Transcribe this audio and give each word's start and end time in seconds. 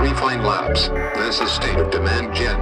Refine 0.00 0.42
Labs. 0.42 0.88
This 1.16 1.40
is 1.40 1.50
State 1.50 1.76
of 1.76 1.90
Demand 1.90 2.34
Gen. 2.34 2.60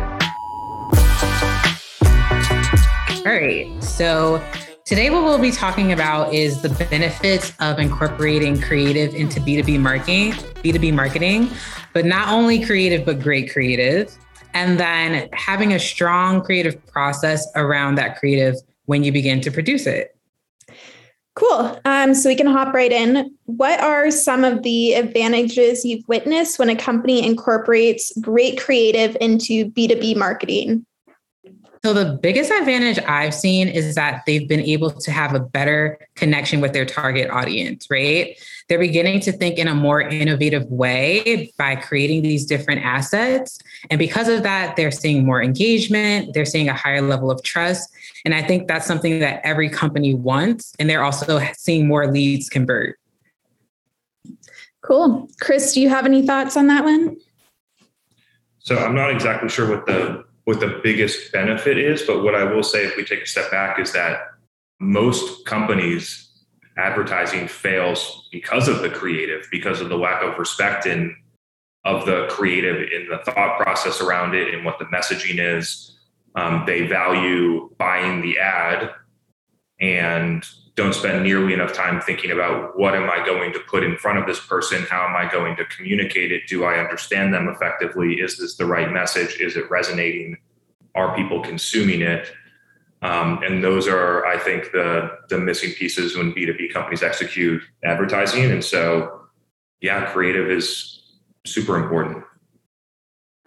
All 3.26 3.32
right. 3.32 3.72
So 3.82 4.42
today, 4.84 5.10
what 5.10 5.24
we'll 5.24 5.40
be 5.40 5.50
talking 5.50 5.92
about 5.92 6.32
is 6.32 6.62
the 6.62 6.68
benefits 6.68 7.52
of 7.58 7.80
incorporating 7.80 8.60
creative 8.60 9.14
into 9.14 9.40
B2B 9.40 9.80
marketing, 9.80 10.32
B2B 10.32 10.94
marketing, 10.94 11.50
but 11.92 12.04
not 12.04 12.28
only 12.28 12.64
creative, 12.64 13.04
but 13.04 13.20
great 13.20 13.50
creative. 13.50 14.16
And 14.54 14.78
then 14.78 15.28
having 15.32 15.72
a 15.72 15.78
strong 15.80 16.40
creative 16.40 16.86
process 16.86 17.46
around 17.56 17.96
that 17.96 18.18
creative 18.20 18.54
when 18.86 19.02
you 19.02 19.10
begin 19.10 19.40
to 19.40 19.50
produce 19.50 19.86
it. 19.86 20.13
Cool. 21.34 21.80
Um, 21.84 22.14
so 22.14 22.28
we 22.28 22.36
can 22.36 22.46
hop 22.46 22.74
right 22.74 22.92
in. 22.92 23.34
What 23.46 23.80
are 23.80 24.10
some 24.10 24.44
of 24.44 24.62
the 24.62 24.94
advantages 24.94 25.84
you've 25.84 26.06
witnessed 26.06 26.60
when 26.60 26.70
a 26.70 26.76
company 26.76 27.26
incorporates 27.26 28.12
great 28.20 28.60
creative 28.60 29.16
into 29.20 29.70
B2B 29.72 30.16
marketing? 30.16 30.86
So, 31.84 31.92
the 31.92 32.18
biggest 32.22 32.50
advantage 32.50 32.98
I've 33.06 33.34
seen 33.34 33.68
is 33.68 33.94
that 33.94 34.22
they've 34.26 34.48
been 34.48 34.60
able 34.60 34.90
to 34.90 35.10
have 35.10 35.34
a 35.34 35.40
better 35.40 35.98
connection 36.14 36.62
with 36.62 36.72
their 36.72 36.86
target 36.86 37.28
audience, 37.28 37.86
right? 37.90 38.38
They're 38.70 38.78
beginning 38.78 39.20
to 39.20 39.32
think 39.32 39.58
in 39.58 39.68
a 39.68 39.74
more 39.74 40.00
innovative 40.00 40.64
way 40.70 41.52
by 41.58 41.76
creating 41.76 42.22
these 42.22 42.46
different 42.46 42.82
assets. 42.86 43.58
And 43.90 43.98
because 43.98 44.28
of 44.28 44.44
that, 44.44 44.76
they're 44.76 44.90
seeing 44.90 45.26
more 45.26 45.42
engagement, 45.42 46.32
they're 46.32 46.46
seeing 46.46 46.70
a 46.70 46.74
higher 46.74 47.02
level 47.02 47.30
of 47.30 47.42
trust. 47.42 47.92
And 48.24 48.34
I 48.34 48.42
think 48.42 48.68
that's 48.68 48.86
something 48.86 49.18
that 49.20 49.40
every 49.44 49.68
company 49.68 50.14
wants. 50.14 50.74
And 50.78 50.88
they're 50.88 51.04
also 51.04 51.40
seeing 51.56 51.86
more 51.86 52.10
leads 52.10 52.48
convert. 52.48 52.98
Cool. 54.82 55.28
Chris, 55.40 55.72
do 55.72 55.80
you 55.80 55.88
have 55.88 56.06
any 56.06 56.26
thoughts 56.26 56.56
on 56.56 56.66
that 56.68 56.84
one? 56.84 57.16
So 58.58 58.76
I'm 58.78 58.94
not 58.94 59.10
exactly 59.10 59.48
sure 59.48 59.68
what 59.68 59.86
the 59.86 60.24
what 60.44 60.60
the 60.60 60.78
biggest 60.82 61.32
benefit 61.32 61.78
is, 61.78 62.02
but 62.02 62.22
what 62.22 62.34
I 62.34 62.44
will 62.44 62.62
say 62.62 62.84
if 62.84 62.96
we 62.96 63.04
take 63.04 63.22
a 63.22 63.26
step 63.26 63.50
back 63.50 63.78
is 63.78 63.92
that 63.92 64.20
most 64.78 65.46
companies 65.46 66.28
advertising 66.76 67.48
fails 67.48 68.28
because 68.30 68.68
of 68.68 68.82
the 68.82 68.90
creative, 68.90 69.46
because 69.50 69.80
of 69.80 69.88
the 69.88 69.96
lack 69.96 70.22
of 70.22 70.38
respect 70.38 70.86
in 70.86 71.16
of 71.84 72.06
the 72.06 72.26
creative 72.30 72.76
in 72.76 73.08
the 73.08 73.18
thought 73.18 73.58
process 73.58 74.00
around 74.00 74.34
it 74.34 74.54
and 74.54 74.64
what 74.64 74.78
the 74.78 74.86
messaging 74.86 75.38
is. 75.38 75.93
Um, 76.34 76.64
they 76.66 76.86
value 76.86 77.70
buying 77.78 78.20
the 78.20 78.38
ad 78.38 78.90
and 79.80 80.44
don't 80.76 80.94
spend 80.94 81.22
nearly 81.22 81.52
enough 81.52 81.72
time 81.72 82.00
thinking 82.00 82.32
about 82.32 82.76
what 82.76 82.94
am 82.94 83.08
I 83.08 83.24
going 83.24 83.52
to 83.52 83.60
put 83.60 83.84
in 83.84 83.96
front 83.96 84.18
of 84.18 84.26
this 84.26 84.40
person? 84.40 84.82
How 84.82 85.06
am 85.06 85.14
I 85.14 85.30
going 85.30 85.56
to 85.56 85.64
communicate 85.66 86.32
it? 86.32 86.48
Do 86.48 86.64
I 86.64 86.78
understand 86.78 87.32
them 87.32 87.48
effectively? 87.48 88.14
Is 88.14 88.38
this 88.38 88.56
the 88.56 88.66
right 88.66 88.92
message? 88.92 89.40
Is 89.40 89.56
it 89.56 89.70
resonating? 89.70 90.36
Are 90.96 91.14
people 91.14 91.42
consuming 91.42 92.00
it? 92.00 92.32
Um, 93.02 93.42
and 93.44 93.62
those 93.62 93.86
are, 93.86 94.24
I 94.26 94.38
think, 94.38 94.72
the 94.72 95.18
the 95.28 95.38
missing 95.38 95.72
pieces 95.72 96.16
when 96.16 96.32
B2B 96.32 96.72
companies 96.72 97.02
execute 97.02 97.62
advertising. 97.84 98.50
And 98.50 98.64
so, 98.64 99.26
yeah, 99.80 100.06
creative 100.06 100.50
is 100.50 101.02
super 101.44 101.76
important. 101.76 102.24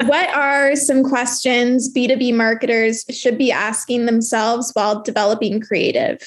What 0.05 0.29
are 0.29 0.75
some 0.75 1.03
questions 1.03 1.91
B2B 1.91 2.33
marketers 2.35 3.03
should 3.09 3.37
be 3.37 3.51
asking 3.51 4.05
themselves 4.05 4.71
while 4.73 5.01
developing 5.01 5.59
creative? 5.59 6.21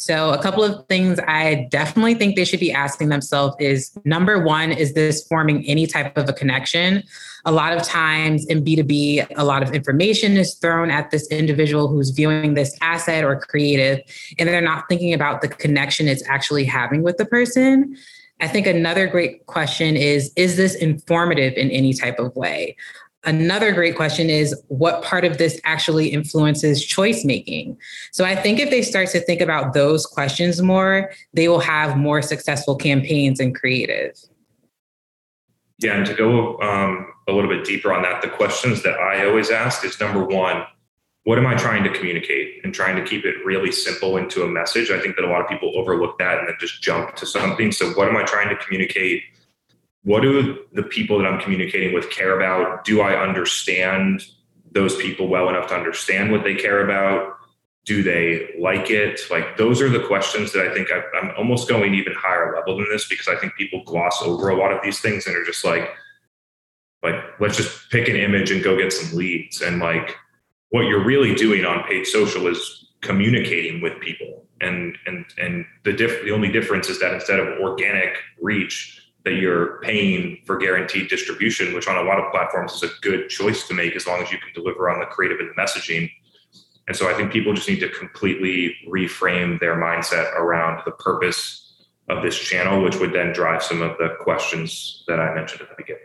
So, 0.00 0.30
a 0.30 0.40
couple 0.40 0.62
of 0.62 0.86
things 0.86 1.18
I 1.26 1.66
definitely 1.70 2.14
think 2.14 2.36
they 2.36 2.44
should 2.44 2.60
be 2.60 2.72
asking 2.72 3.08
themselves 3.08 3.56
is 3.58 3.90
number 4.04 4.42
one, 4.42 4.70
is 4.70 4.94
this 4.94 5.26
forming 5.26 5.66
any 5.66 5.88
type 5.88 6.16
of 6.16 6.28
a 6.28 6.32
connection? 6.32 7.02
A 7.44 7.52
lot 7.52 7.76
of 7.76 7.82
times 7.82 8.46
in 8.46 8.64
B2B, 8.64 9.26
a 9.36 9.44
lot 9.44 9.62
of 9.62 9.74
information 9.74 10.36
is 10.36 10.54
thrown 10.54 10.90
at 10.90 11.10
this 11.10 11.26
individual 11.32 11.88
who's 11.88 12.10
viewing 12.10 12.54
this 12.54 12.78
asset 12.80 13.24
or 13.24 13.40
creative, 13.40 14.00
and 14.38 14.48
they're 14.48 14.60
not 14.60 14.84
thinking 14.88 15.12
about 15.12 15.42
the 15.42 15.48
connection 15.48 16.06
it's 16.06 16.26
actually 16.28 16.64
having 16.64 17.02
with 17.02 17.16
the 17.16 17.26
person. 17.26 17.96
I 18.40 18.48
think 18.48 18.66
another 18.66 19.06
great 19.06 19.46
question 19.46 19.96
is 19.96 20.32
Is 20.36 20.56
this 20.56 20.74
informative 20.74 21.54
in 21.54 21.70
any 21.70 21.92
type 21.92 22.18
of 22.18 22.34
way? 22.36 22.76
Another 23.24 23.72
great 23.72 23.96
question 23.96 24.30
is 24.30 24.54
what 24.68 25.02
part 25.02 25.24
of 25.24 25.38
this 25.38 25.60
actually 25.64 26.08
influences 26.08 26.84
choice 26.84 27.24
making? 27.24 27.76
So 28.12 28.24
I 28.24 28.36
think 28.36 28.60
if 28.60 28.70
they 28.70 28.80
start 28.80 29.08
to 29.08 29.20
think 29.20 29.40
about 29.40 29.74
those 29.74 30.06
questions 30.06 30.62
more, 30.62 31.10
they 31.34 31.48
will 31.48 31.58
have 31.60 31.96
more 31.96 32.22
successful 32.22 32.76
campaigns 32.76 33.40
and 33.40 33.54
creative. 33.54 34.12
Yeah, 35.80 35.96
and 35.96 36.06
to 36.06 36.14
go 36.14 36.58
um, 36.60 37.12
a 37.28 37.32
little 37.32 37.50
bit 37.50 37.64
deeper 37.64 37.92
on 37.92 38.02
that, 38.02 38.22
the 38.22 38.28
questions 38.28 38.82
that 38.84 38.98
I 38.98 39.26
always 39.26 39.50
ask 39.50 39.84
is 39.84 39.98
number 40.00 40.24
one, 40.24 40.64
what 41.28 41.36
am 41.38 41.46
I 41.46 41.54
trying 41.54 41.84
to 41.84 41.90
communicate 41.90 42.64
and 42.64 42.72
trying 42.72 42.96
to 42.96 43.04
keep 43.04 43.26
it 43.26 43.36
really 43.44 43.70
simple 43.70 44.16
into 44.16 44.44
a 44.44 44.48
message? 44.48 44.90
I 44.90 44.98
think 44.98 45.16
that 45.16 45.24
a 45.24 45.28
lot 45.28 45.42
of 45.42 45.48
people 45.48 45.72
overlook 45.76 46.18
that 46.18 46.38
and 46.38 46.48
then 46.48 46.56
just 46.58 46.82
jump 46.82 47.16
to 47.16 47.26
something. 47.26 47.70
So, 47.70 47.90
what 47.92 48.08
am 48.08 48.16
I 48.16 48.24
trying 48.24 48.48
to 48.48 48.56
communicate? 48.56 49.22
what 50.08 50.22
do 50.22 50.64
the 50.72 50.82
people 50.82 51.18
that 51.18 51.26
I'm 51.26 51.38
communicating 51.38 51.92
with 51.92 52.08
care 52.10 52.34
about? 52.34 52.84
Do 52.84 53.02
I 53.02 53.20
understand 53.20 54.24
those 54.72 54.96
people 54.96 55.28
well 55.28 55.50
enough 55.50 55.68
to 55.68 55.74
understand 55.74 56.32
what 56.32 56.44
they 56.44 56.54
care 56.54 56.82
about? 56.82 57.36
Do 57.84 58.02
they 58.02 58.54
like 58.58 58.90
it? 58.90 59.20
Like 59.30 59.58
those 59.58 59.82
are 59.82 59.88
the 59.90 60.06
questions 60.06 60.52
that 60.52 60.66
I 60.66 60.72
think 60.72 60.88
I, 60.90 61.02
I'm 61.18 61.32
almost 61.36 61.68
going 61.68 61.94
even 61.94 62.14
higher 62.16 62.54
level 62.56 62.78
than 62.78 62.86
this 62.90 63.06
because 63.06 63.28
I 63.28 63.36
think 63.36 63.54
people 63.54 63.82
gloss 63.84 64.22
over 64.22 64.48
a 64.48 64.56
lot 64.56 64.72
of 64.72 64.80
these 64.82 65.00
things 65.00 65.26
and 65.26 65.36
are 65.36 65.44
just 65.44 65.62
like, 65.62 65.90
like 67.02 67.16
let's 67.38 67.58
just 67.58 67.90
pick 67.90 68.08
an 68.08 68.16
image 68.16 68.50
and 68.50 68.64
go 68.64 68.78
get 68.78 68.94
some 68.94 69.16
leads. 69.16 69.60
And 69.60 69.78
like 69.78 70.16
what 70.70 70.82
you're 70.82 71.04
really 71.04 71.34
doing 71.34 71.64
on 71.64 71.84
paid 71.84 72.06
social 72.06 72.46
is 72.46 72.86
communicating 73.00 73.80
with 73.80 73.98
people. 74.00 74.44
And 74.60 74.96
and 75.06 75.24
and 75.38 75.64
the 75.84 75.92
diff 75.92 76.22
the 76.24 76.32
only 76.32 76.50
difference 76.50 76.88
is 76.88 76.98
that 77.00 77.14
instead 77.14 77.38
of 77.38 77.60
organic 77.60 78.16
reach, 78.40 79.12
that 79.24 79.34
you're 79.34 79.80
paying 79.82 80.38
for 80.44 80.56
guaranteed 80.56 81.08
distribution, 81.08 81.74
which 81.74 81.86
on 81.86 81.96
a 81.96 82.02
lot 82.02 82.18
of 82.18 82.30
platforms 82.32 82.74
is 82.74 82.82
a 82.84 82.92
good 83.00 83.28
choice 83.28 83.68
to 83.68 83.74
make 83.74 83.94
as 83.94 84.06
long 84.06 84.22
as 84.22 84.32
you 84.32 84.38
can 84.38 84.52
deliver 84.54 84.90
on 84.90 84.98
the 84.98 85.06
creative 85.06 85.38
and 85.38 85.50
the 85.50 85.54
messaging. 85.54 86.10
And 86.88 86.96
so 86.96 87.08
I 87.08 87.14
think 87.14 87.30
people 87.30 87.52
just 87.52 87.68
need 87.68 87.80
to 87.80 87.88
completely 87.90 88.74
reframe 88.88 89.60
their 89.60 89.76
mindset 89.76 90.32
around 90.34 90.82
the 90.86 90.92
purpose 90.92 91.86
of 92.08 92.22
this 92.22 92.38
channel, 92.38 92.82
which 92.82 92.96
would 92.96 93.12
then 93.12 93.32
drive 93.32 93.62
some 93.62 93.82
of 93.82 93.98
the 93.98 94.16
questions 94.20 95.04
that 95.06 95.20
I 95.20 95.34
mentioned 95.34 95.60
at 95.60 95.68
the 95.68 95.74
beginning. 95.76 96.02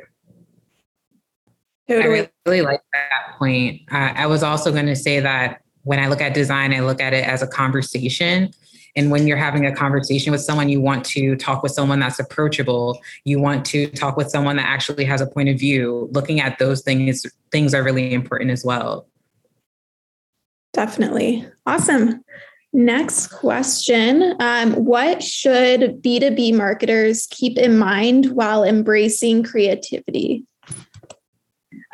I 1.90 2.30
really 2.46 2.62
like 2.62 2.82
that 2.92 3.23
point. 3.44 3.82
Uh, 3.92 4.14
I 4.16 4.28
was 4.28 4.44
also 4.44 4.72
going 4.72 4.86
to 4.86 4.96
say 4.96 5.20
that 5.20 5.62
when 5.84 6.00
I 6.00 6.08
look 6.08 6.22
at 6.22 6.34
design, 6.34 6.74
I 6.74 6.80
look 6.80 7.02
at 7.02 7.14
it 7.14 7.28
as 7.28 7.42
a 7.42 7.48
conversation. 7.48 8.52
And 8.96 9.12
when 9.12 9.28
you're 9.28 9.38
having 9.38 9.66
a 9.66 9.76
conversation 9.76 10.32
with 10.32 10.42
someone, 10.42 10.70
you 10.70 10.80
want 10.80 11.04
to 11.06 11.36
talk 11.36 11.64
with 11.64 11.72
someone 11.72 12.00
that's 12.00 12.20
approachable. 12.20 13.02
You 13.26 13.40
want 13.40 13.66
to 13.68 13.88
talk 13.88 14.16
with 14.16 14.30
someone 14.30 14.56
that 14.58 14.68
actually 14.68 15.04
has 15.06 15.20
a 15.20 15.26
point 15.26 15.50
of 15.50 15.60
view. 15.60 16.10
Looking 16.12 16.40
at 16.40 16.60
those 16.60 16.82
things 16.82 17.26
things 17.52 17.74
are 17.74 17.84
really 17.84 18.14
important 18.14 18.52
as 18.52 18.64
well. 18.64 19.08
Definitely. 20.74 21.46
Awesome. 21.66 22.24
Next 22.72 23.28
question. 23.28 24.36
Um, 24.40 24.74
what 24.74 25.22
should 25.22 26.02
B2B 26.02 26.56
marketers 26.56 27.28
keep 27.30 27.58
in 27.58 27.78
mind 27.78 28.32
while 28.32 28.64
embracing 28.64 29.44
creativity? 29.44 30.46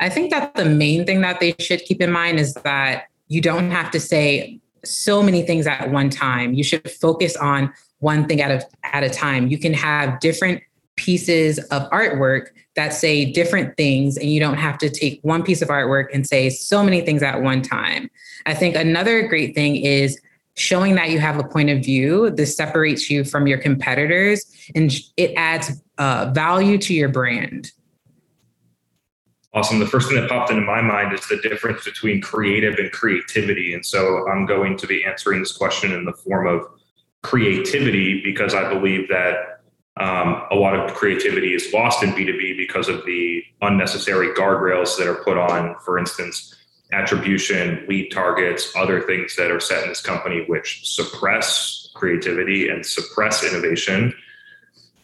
I 0.00 0.08
think 0.08 0.30
that 0.30 0.54
the 0.54 0.64
main 0.64 1.06
thing 1.06 1.20
that 1.20 1.40
they 1.40 1.54
should 1.60 1.84
keep 1.84 2.02
in 2.02 2.10
mind 2.10 2.40
is 2.40 2.54
that 2.54 3.04
you 3.28 3.40
don't 3.40 3.70
have 3.70 3.90
to 3.92 4.00
say, 4.00 4.60
so 4.84 5.22
many 5.22 5.42
things 5.42 5.66
at 5.66 5.90
one 5.90 6.10
time. 6.10 6.54
You 6.54 6.64
should 6.64 6.90
focus 6.90 7.36
on 7.36 7.72
one 7.98 8.26
thing 8.26 8.40
at 8.40 8.50
a 8.50 8.94
at 8.94 9.04
a 9.04 9.10
time. 9.10 9.48
You 9.48 9.58
can 9.58 9.74
have 9.74 10.20
different 10.20 10.62
pieces 10.96 11.58
of 11.70 11.88
artwork 11.90 12.48
that 12.76 12.92
say 12.92 13.30
different 13.30 13.76
things 13.76 14.16
and 14.16 14.30
you 14.30 14.38
don't 14.38 14.58
have 14.58 14.76
to 14.78 14.90
take 14.90 15.18
one 15.22 15.42
piece 15.42 15.62
of 15.62 15.68
artwork 15.68 16.06
and 16.12 16.26
say 16.26 16.50
so 16.50 16.82
many 16.82 17.00
things 17.00 17.22
at 17.22 17.42
one 17.42 17.62
time. 17.62 18.10
I 18.46 18.54
think 18.54 18.76
another 18.76 19.26
great 19.26 19.54
thing 19.54 19.76
is 19.76 20.20
showing 20.56 20.94
that 20.96 21.10
you 21.10 21.18
have 21.18 21.38
a 21.38 21.44
point 21.44 21.70
of 21.70 21.82
view. 21.82 22.30
This 22.30 22.54
separates 22.54 23.08
you 23.08 23.24
from 23.24 23.46
your 23.46 23.58
competitors 23.58 24.44
and 24.74 24.92
it 25.16 25.32
adds 25.36 25.82
uh, 25.96 26.30
value 26.34 26.76
to 26.78 26.94
your 26.94 27.08
brand. 27.08 27.72
Awesome. 29.52 29.80
The 29.80 29.86
first 29.86 30.08
thing 30.08 30.20
that 30.20 30.28
popped 30.28 30.50
into 30.50 30.62
my 30.62 30.80
mind 30.80 31.12
is 31.12 31.26
the 31.26 31.36
difference 31.38 31.84
between 31.84 32.20
creative 32.20 32.74
and 32.78 32.90
creativity. 32.92 33.74
And 33.74 33.84
so 33.84 34.28
I'm 34.28 34.46
going 34.46 34.76
to 34.76 34.86
be 34.86 35.04
answering 35.04 35.40
this 35.40 35.52
question 35.52 35.92
in 35.92 36.04
the 36.04 36.12
form 36.12 36.46
of 36.46 36.66
creativity 37.22 38.22
because 38.22 38.54
I 38.54 38.72
believe 38.72 39.08
that 39.08 39.60
um, 39.96 40.44
a 40.52 40.54
lot 40.54 40.78
of 40.78 40.94
creativity 40.94 41.52
is 41.52 41.72
lost 41.72 42.02
in 42.04 42.10
B2B 42.10 42.56
because 42.56 42.88
of 42.88 43.04
the 43.04 43.42
unnecessary 43.60 44.28
guardrails 44.28 44.96
that 44.98 45.08
are 45.08 45.22
put 45.24 45.36
on, 45.36 45.74
for 45.84 45.98
instance, 45.98 46.54
attribution, 46.92 47.84
lead 47.88 48.10
targets, 48.10 48.72
other 48.76 49.02
things 49.02 49.34
that 49.36 49.50
are 49.50 49.60
set 49.60 49.82
in 49.82 49.88
this 49.88 50.00
company 50.00 50.44
which 50.46 50.88
suppress 50.88 51.90
creativity 51.94 52.68
and 52.68 52.86
suppress 52.86 53.44
innovation. 53.44 54.14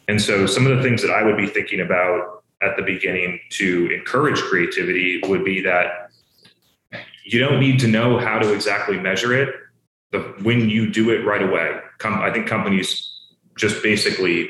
And 0.07 0.21
so 0.21 0.45
some 0.45 0.65
of 0.65 0.75
the 0.75 0.83
things 0.83 1.01
that 1.01 1.11
I 1.11 1.23
would 1.23 1.37
be 1.37 1.47
thinking 1.47 1.81
about 1.81 2.36
at 2.61 2.75
the 2.75 2.83
beginning 2.83 3.39
to 3.51 3.89
encourage 3.91 4.39
creativity 4.41 5.21
would 5.27 5.43
be 5.43 5.61
that 5.61 6.09
you 7.25 7.39
don't 7.39 7.59
need 7.59 7.79
to 7.79 7.87
know 7.87 8.17
how 8.17 8.39
to 8.39 8.53
exactly 8.53 8.99
measure 8.99 9.33
it. 9.33 9.53
The, 10.11 10.19
when 10.41 10.69
you 10.69 10.89
do 10.89 11.09
it 11.09 11.25
right 11.25 11.43
away, 11.43 11.79
com- 11.97 12.21
I 12.21 12.31
think 12.31 12.47
companies 12.47 13.11
just 13.57 13.83
basically 13.83 14.49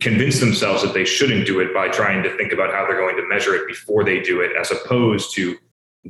convince 0.00 0.38
themselves 0.38 0.82
that 0.82 0.94
they 0.94 1.04
shouldn't 1.04 1.46
do 1.46 1.60
it 1.60 1.74
by 1.74 1.88
trying 1.88 2.22
to 2.22 2.36
think 2.36 2.52
about 2.52 2.72
how 2.72 2.86
they're 2.86 2.98
going 2.98 3.16
to 3.16 3.26
measure 3.28 3.54
it 3.54 3.66
before 3.66 4.04
they 4.04 4.20
do 4.20 4.40
it, 4.40 4.52
as 4.58 4.70
opposed 4.70 5.34
to 5.34 5.56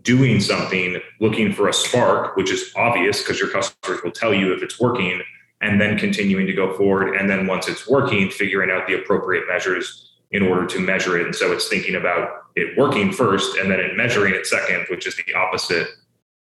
doing 0.03 0.41
something, 0.41 1.01
looking 1.21 1.53
for 1.53 1.69
a 1.69 1.73
spark, 1.73 2.37
which 2.37 2.51
is 2.51 2.73
obvious 2.77 3.21
because 3.23 3.39
your 3.39 3.49
customers 3.49 4.01
will 4.03 4.11
tell 4.11 4.35
you 4.35 4.53
if 4.53 4.63
it's 4.63 4.81
working, 4.81 5.23
and 5.61 5.81
then 5.81 5.99
continuing 5.99 6.47
to 6.47 6.53
go 6.53 6.77
forward. 6.77 7.15
And 7.17 7.31
then 7.31 7.47
once 7.47 7.69
it's 7.69 7.89
working, 7.89 8.31
figuring 8.31 8.71
out 8.71 8.87
the 8.87 8.95
appropriate 8.95 9.45
measures 9.49 10.14
in 10.35 10.43
order 10.43 10.67
to 10.67 10.81
measure 10.81 11.17
it. 11.17 11.25
And 11.25 11.35
so 11.35 11.53
it's 11.53 11.69
thinking 11.69 11.95
about 11.95 12.29
it 12.57 12.77
working 12.77 13.13
first 13.13 13.57
and 13.57 13.71
then 13.71 13.79
it 13.79 13.97
measuring 13.97 14.35
it 14.35 14.47
second, 14.47 14.85
which 14.91 15.07
is 15.07 15.17
the 15.17 15.33
opposite 15.35 15.89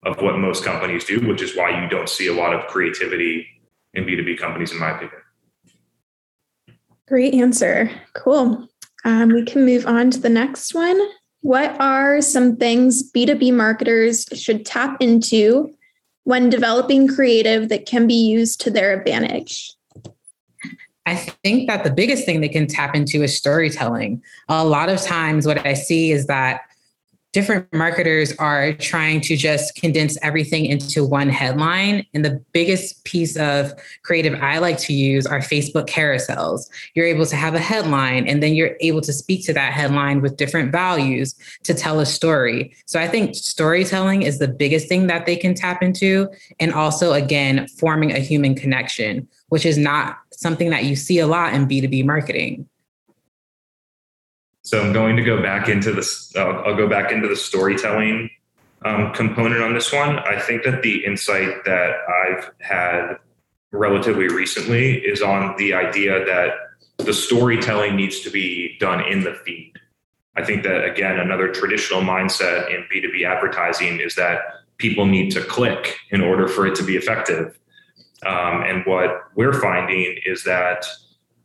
of 0.05 0.21
what 0.21 0.39
most 0.39 0.65
companies 0.65 1.05
do, 1.05 1.21
which 1.21 1.41
is 1.41 1.57
why 1.57 1.83
you 1.83 1.89
don't 1.89 2.09
see 2.09 2.27
a 2.27 2.35
lot 2.35 2.53
of 2.53 2.67
creativity 2.67 3.47
in 3.95 4.05
B2B 4.05 4.39
companies, 4.39 4.73
in 4.73 4.81
my 4.81 4.91
opinion. 4.91 5.21
Great 7.07 7.35
answer. 7.35 7.89
Cool. 8.15 8.69
Um, 9.05 9.29
we 9.29 9.45
can 9.45 9.65
move 9.65 9.87
on 9.87 10.11
to 10.11 10.19
the 10.19 10.29
next 10.29 10.75
one. 10.75 11.01
What 11.43 11.81
are 11.81 12.21
some 12.21 12.57
things 12.57 13.13
B2B 13.13 13.53
marketers 13.53 14.27
should 14.35 14.67
tap 14.67 15.01
into 15.01 15.73
when 16.25 16.51
developing 16.51 17.07
creative 17.07 17.69
that 17.69 17.87
can 17.87 18.09
be 18.09 18.15
used 18.15 18.61
to 18.63 18.71
their 18.71 18.99
advantage? 18.99 19.76
I 21.07 21.15
think 21.15 21.69
that 21.69 21.85
the 21.85 21.91
biggest 21.91 22.25
thing 22.27 22.41
they 22.41 22.49
can 22.49 22.67
tap 22.67 22.95
into 22.95 23.23
is 23.23 23.37
storytelling. 23.37 24.23
A 24.49 24.65
lot 24.65 24.89
of 24.89 25.01
times, 25.01 25.47
what 25.47 25.65
I 25.65 25.75
see 25.75 26.11
is 26.11 26.27
that 26.27 26.63
different 27.33 27.71
marketers 27.75 28.33
are 28.39 28.73
trying 28.73 29.21
to 29.21 29.37
just 29.37 29.75
condense 29.75 30.17
everything 30.23 30.65
into 30.65 31.05
one 31.05 31.29
headline. 31.29 32.03
And 32.15 32.25
the 32.25 32.43
biggest 32.53 33.05
piece 33.05 33.37
of 33.37 33.75
creative 34.05 34.43
I 34.43 34.57
like 34.57 34.79
to 34.79 34.95
use 34.95 35.27
are 35.27 35.41
Facebook 35.41 35.87
carousels. 35.87 36.63
You're 36.95 37.05
able 37.05 37.27
to 37.27 37.37
have 37.37 37.55
a 37.55 37.59
headline, 37.59 38.27
and 38.27 38.43
then 38.43 38.55
you're 38.55 38.77
able 38.81 39.03
to 39.03 39.13
speak 39.13 39.45
to 39.47 39.53
that 39.53 39.75
headline 39.75 40.23
with 40.23 40.39
different 40.39 40.73
values 40.73 41.35
to 41.65 41.75
tell 41.75 42.01
a 42.01 42.07
story. 42.07 42.75
So 42.87 42.99
I 42.99 43.07
think 43.07 43.35
storytelling 43.35 44.23
is 44.23 44.39
the 44.39 44.49
biggest 44.49 44.89
thing 44.89 45.07
that 45.09 45.27
they 45.27 45.37
can 45.37 45.55
tap 45.55 45.83
into. 45.83 46.29
And 46.59 46.73
also, 46.73 47.13
again, 47.13 47.69
forming 47.69 48.13
a 48.13 48.19
human 48.19 48.55
connection, 48.55 49.29
which 49.51 49.67
is 49.67 49.77
not 49.77 50.17
something 50.37 50.71
that 50.71 50.85
you 50.85 50.95
see 50.95 51.19
a 51.19 51.27
lot 51.27 51.55
in 51.55 51.67
B2B 51.67 52.05
marketing. 52.05 52.69
So 54.63 54.81
I'm 54.81 54.93
going 54.93 55.17
to 55.17 55.23
go 55.23 55.43
back 55.43 55.69
into 55.69 55.93
this. 55.93 56.35
Uh, 56.37 56.45
I'll 56.45 56.77
go 56.77 56.89
back 56.89 57.13
into 57.13 57.29
the 57.29 57.37
storytelling 57.37 58.31
um, 58.85 59.13
component 59.13 59.63
on 59.63 59.75
this 59.75 59.93
one. 59.93 60.19
I 60.19 60.39
think 60.41 60.65
that 60.65 60.83
the 60.83 61.05
insight 61.05 61.65
that 61.65 61.97
I've 62.25 62.51
had 62.61 63.17
relatively 63.73 64.29
recently 64.29 64.99
is 64.99 65.23
on 65.23 65.57
the 65.57 65.75
idea 65.75 66.25
that 66.25 66.51
the 66.99 67.13
storytelling 67.13 67.97
needs 67.97 68.21
to 68.21 68.31
be 68.31 68.77
done 68.79 69.05
in 69.07 69.23
the 69.23 69.35
feed. 69.45 69.73
I 70.37 70.45
think 70.45 70.65
that 70.65 70.85
again, 70.85 71.19
another 71.19 71.49
traditional 71.49 72.03
mindset 72.03 72.75
in 72.75 72.85
B2B 72.93 73.27
advertising 73.27 74.01
is 74.01 74.15
that 74.17 74.41
people 74.79 75.07
need 75.07 75.31
to 75.31 75.41
click 75.43 75.97
in 76.11 76.21
order 76.21 76.47
for 76.49 76.67
it 76.67 76.75
to 76.77 76.83
be 76.83 76.97
effective. 76.97 77.59
Um, 78.25 78.63
and 78.63 78.85
what 78.87 79.25
we're 79.35 79.61
finding 79.61 80.19
is 80.25 80.45
that 80.45 80.87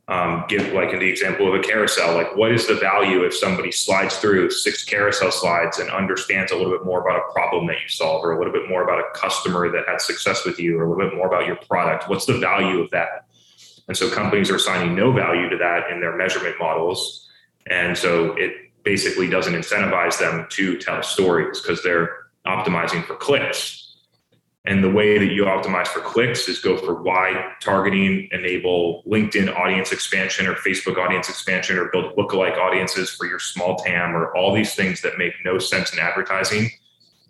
um, 0.08 0.44
give 0.48 0.72
like 0.72 0.92
in 0.92 0.98
the 0.98 1.08
example 1.08 1.46
of 1.46 1.54
a 1.54 1.62
carousel 1.62 2.14
like 2.14 2.34
what 2.36 2.50
is 2.50 2.66
the 2.66 2.74
value 2.74 3.22
if 3.22 3.34
somebody 3.34 3.70
slides 3.70 4.16
through 4.16 4.50
six 4.50 4.84
carousel 4.84 5.30
slides 5.30 5.78
and 5.78 5.88
understands 5.90 6.50
a 6.50 6.56
little 6.56 6.72
bit 6.72 6.84
more 6.84 7.00
about 7.00 7.18
a 7.18 7.32
problem 7.32 7.66
that 7.68 7.76
you 7.80 7.88
solve 7.88 8.24
or 8.24 8.32
a 8.32 8.38
little 8.38 8.52
bit 8.52 8.68
more 8.68 8.82
about 8.82 8.98
a 8.98 9.18
customer 9.18 9.70
that 9.70 9.84
had 9.86 10.00
success 10.00 10.44
with 10.44 10.58
you 10.58 10.78
or 10.78 10.84
a 10.84 10.88
little 10.90 11.08
bit 11.08 11.16
more 11.16 11.28
about 11.28 11.46
your 11.46 11.56
product? 11.56 12.08
What's 12.08 12.26
the 12.26 12.38
value 12.38 12.80
of 12.80 12.90
that? 12.90 13.26
And 13.88 13.96
so 13.96 14.10
companies 14.10 14.50
are 14.50 14.56
assigning 14.56 14.94
no 14.94 15.12
value 15.12 15.48
to 15.48 15.56
that 15.58 15.90
in 15.90 16.00
their 16.00 16.16
measurement 16.16 16.56
models. 16.58 17.28
And 17.70 17.96
so 17.96 18.32
it 18.34 18.52
basically 18.82 19.28
doesn't 19.28 19.54
incentivize 19.54 20.18
them 20.18 20.46
to 20.50 20.78
tell 20.78 21.02
stories 21.02 21.60
because 21.60 21.82
they're 21.82 22.10
optimizing 22.46 23.04
for 23.06 23.14
clicks 23.14 23.81
and 24.64 24.84
the 24.84 24.90
way 24.90 25.18
that 25.18 25.32
you 25.32 25.44
optimize 25.44 25.88
for 25.88 26.00
clicks 26.00 26.48
is 26.48 26.60
go 26.60 26.76
for 26.76 27.02
wide 27.02 27.54
targeting, 27.60 28.28
enable 28.30 29.02
LinkedIn 29.04 29.52
audience 29.56 29.90
expansion 29.90 30.46
or 30.46 30.54
Facebook 30.54 30.98
audience 30.98 31.28
expansion, 31.28 31.78
or 31.78 31.88
build 31.90 32.14
lookalike 32.16 32.56
audiences 32.58 33.10
for 33.10 33.26
your 33.26 33.40
small 33.40 33.76
TAM, 33.76 34.14
or 34.14 34.34
all 34.36 34.54
these 34.54 34.76
things 34.76 35.02
that 35.02 35.18
make 35.18 35.32
no 35.44 35.58
sense 35.58 35.92
in 35.92 35.98
advertising 35.98 36.70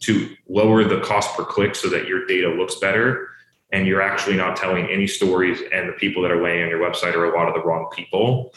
to 0.00 0.34
lower 0.48 0.84
the 0.84 1.00
cost 1.00 1.34
per 1.34 1.44
click 1.44 1.74
so 1.74 1.88
that 1.88 2.06
your 2.06 2.26
data 2.26 2.50
looks 2.50 2.74
better. 2.80 3.28
And 3.72 3.86
you're 3.86 4.02
actually 4.02 4.36
not 4.36 4.56
telling 4.56 4.88
any 4.88 5.06
stories, 5.06 5.58
and 5.72 5.88
the 5.88 5.94
people 5.94 6.20
that 6.22 6.30
are 6.30 6.42
laying 6.42 6.62
on 6.62 6.68
your 6.68 6.80
website 6.80 7.14
are 7.14 7.32
a 7.32 7.34
lot 7.34 7.48
of 7.48 7.54
the 7.54 7.62
wrong 7.62 7.88
people. 7.94 8.52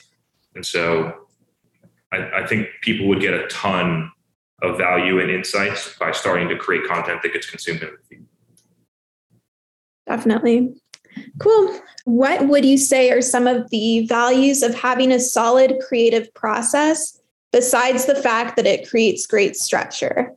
And 0.54 0.66
so 0.66 1.28
I, 2.12 2.42
I 2.42 2.48
think 2.48 2.68
people 2.82 3.08
would 3.08 3.22
get 3.22 3.34
a 3.34 3.48
ton 3.48 4.12
of 4.62 4.78
value 4.78 5.22
and 5.22 5.32
insights 5.32 5.98
by 5.98 6.12
starting 6.12 6.50
to 6.50 6.58
create 6.58 6.86
content 6.86 7.22
that 7.22 7.32
gets 7.32 7.50
consumed 7.50 7.82
in 7.82 7.92
the 7.92 7.98
feed. 8.10 8.25
Definitely. 10.08 10.76
Cool. 11.40 11.80
What 12.06 12.48
would 12.48 12.66
you 12.66 12.78
say 12.78 13.12
are 13.12 13.22
some 13.22 13.48
of 13.48 13.70
the 13.70 14.06
values 14.08 14.62
of 14.62 14.76
having 14.76 15.12
a 15.12 15.20
solid 15.20 15.76
creative 15.88 16.34
process 16.34 17.20
besides 17.52 18.06
the 18.06 18.16
fact 18.16 18.56
that 18.58 18.68
it 18.68 18.88
creates 18.88 19.26
great 19.26 19.56
structure? 19.56 20.34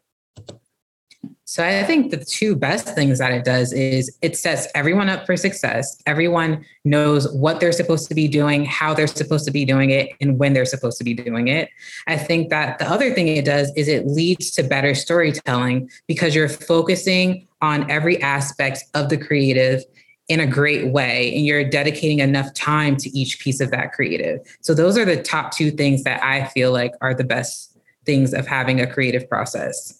So 1.48 1.64
I 1.64 1.82
think 1.82 2.10
the 2.10 2.22
two 2.22 2.54
best 2.54 2.94
things 2.94 3.20
that 3.20 3.32
it 3.32 3.42
does 3.42 3.72
is 3.72 4.14
it 4.20 4.36
sets 4.36 4.68
everyone 4.74 5.08
up 5.08 5.24
for 5.24 5.34
success. 5.34 5.96
Everyone 6.04 6.62
knows 6.84 7.26
what 7.32 7.58
they're 7.58 7.72
supposed 7.72 8.06
to 8.10 8.14
be 8.14 8.28
doing, 8.28 8.66
how 8.66 8.92
they're 8.92 9.06
supposed 9.06 9.46
to 9.46 9.50
be 9.50 9.64
doing 9.64 9.88
it, 9.88 10.10
and 10.20 10.38
when 10.38 10.52
they're 10.52 10.66
supposed 10.66 10.98
to 10.98 11.04
be 11.04 11.14
doing 11.14 11.48
it. 11.48 11.70
I 12.06 12.18
think 12.18 12.50
that 12.50 12.78
the 12.78 12.86
other 12.86 13.14
thing 13.14 13.28
it 13.28 13.46
does 13.46 13.72
is 13.76 13.88
it 13.88 14.06
leads 14.06 14.50
to 14.52 14.62
better 14.62 14.94
storytelling 14.94 15.88
because 16.06 16.34
you're 16.34 16.50
focusing 16.50 17.48
on 17.62 17.90
every 17.90 18.20
aspect 18.20 18.84
of 18.92 19.08
the 19.08 19.16
creative 19.16 19.82
in 20.28 20.40
a 20.40 20.46
great 20.46 20.92
way 20.92 21.34
and 21.34 21.46
you're 21.46 21.64
dedicating 21.64 22.18
enough 22.18 22.52
time 22.52 22.94
to 22.98 23.08
each 23.18 23.40
piece 23.40 23.60
of 23.60 23.70
that 23.70 23.94
creative. 23.94 24.40
So 24.60 24.74
those 24.74 24.98
are 24.98 25.06
the 25.06 25.22
top 25.22 25.52
two 25.52 25.70
things 25.70 26.02
that 26.04 26.22
I 26.22 26.44
feel 26.48 26.72
like 26.72 26.92
are 27.00 27.14
the 27.14 27.24
best 27.24 27.74
things 28.04 28.34
of 28.34 28.46
having 28.46 28.82
a 28.82 28.86
creative 28.86 29.26
process 29.30 29.98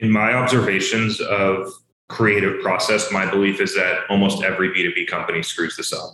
in 0.00 0.10
my 0.10 0.32
observations 0.34 1.20
of 1.20 1.72
creative 2.08 2.60
process, 2.62 3.10
my 3.12 3.30
belief 3.30 3.60
is 3.60 3.74
that 3.74 4.04
almost 4.08 4.42
every 4.42 4.70
B2B 4.70 5.06
company 5.08 5.42
screws 5.42 5.76
this 5.76 5.92
up. 5.92 6.10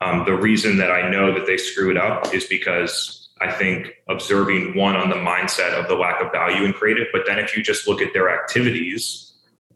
Um, 0.00 0.24
the 0.24 0.34
reason 0.34 0.76
that 0.78 0.90
I 0.90 1.10
know 1.10 1.32
that 1.32 1.46
they 1.46 1.56
screw 1.56 1.90
it 1.90 1.96
up 1.96 2.34
is 2.34 2.44
because 2.44 3.28
I 3.40 3.50
think 3.50 3.92
observing 4.08 4.76
one 4.76 4.96
on 4.96 5.08
the 5.08 5.16
mindset 5.16 5.72
of 5.72 5.88
the 5.88 5.94
lack 5.94 6.20
of 6.20 6.32
value 6.32 6.64
in 6.64 6.72
creative, 6.72 7.06
but 7.12 7.22
then 7.26 7.38
if 7.38 7.56
you 7.56 7.62
just 7.62 7.86
look 7.86 8.02
at 8.02 8.12
their 8.12 8.28
activities, 8.28 9.32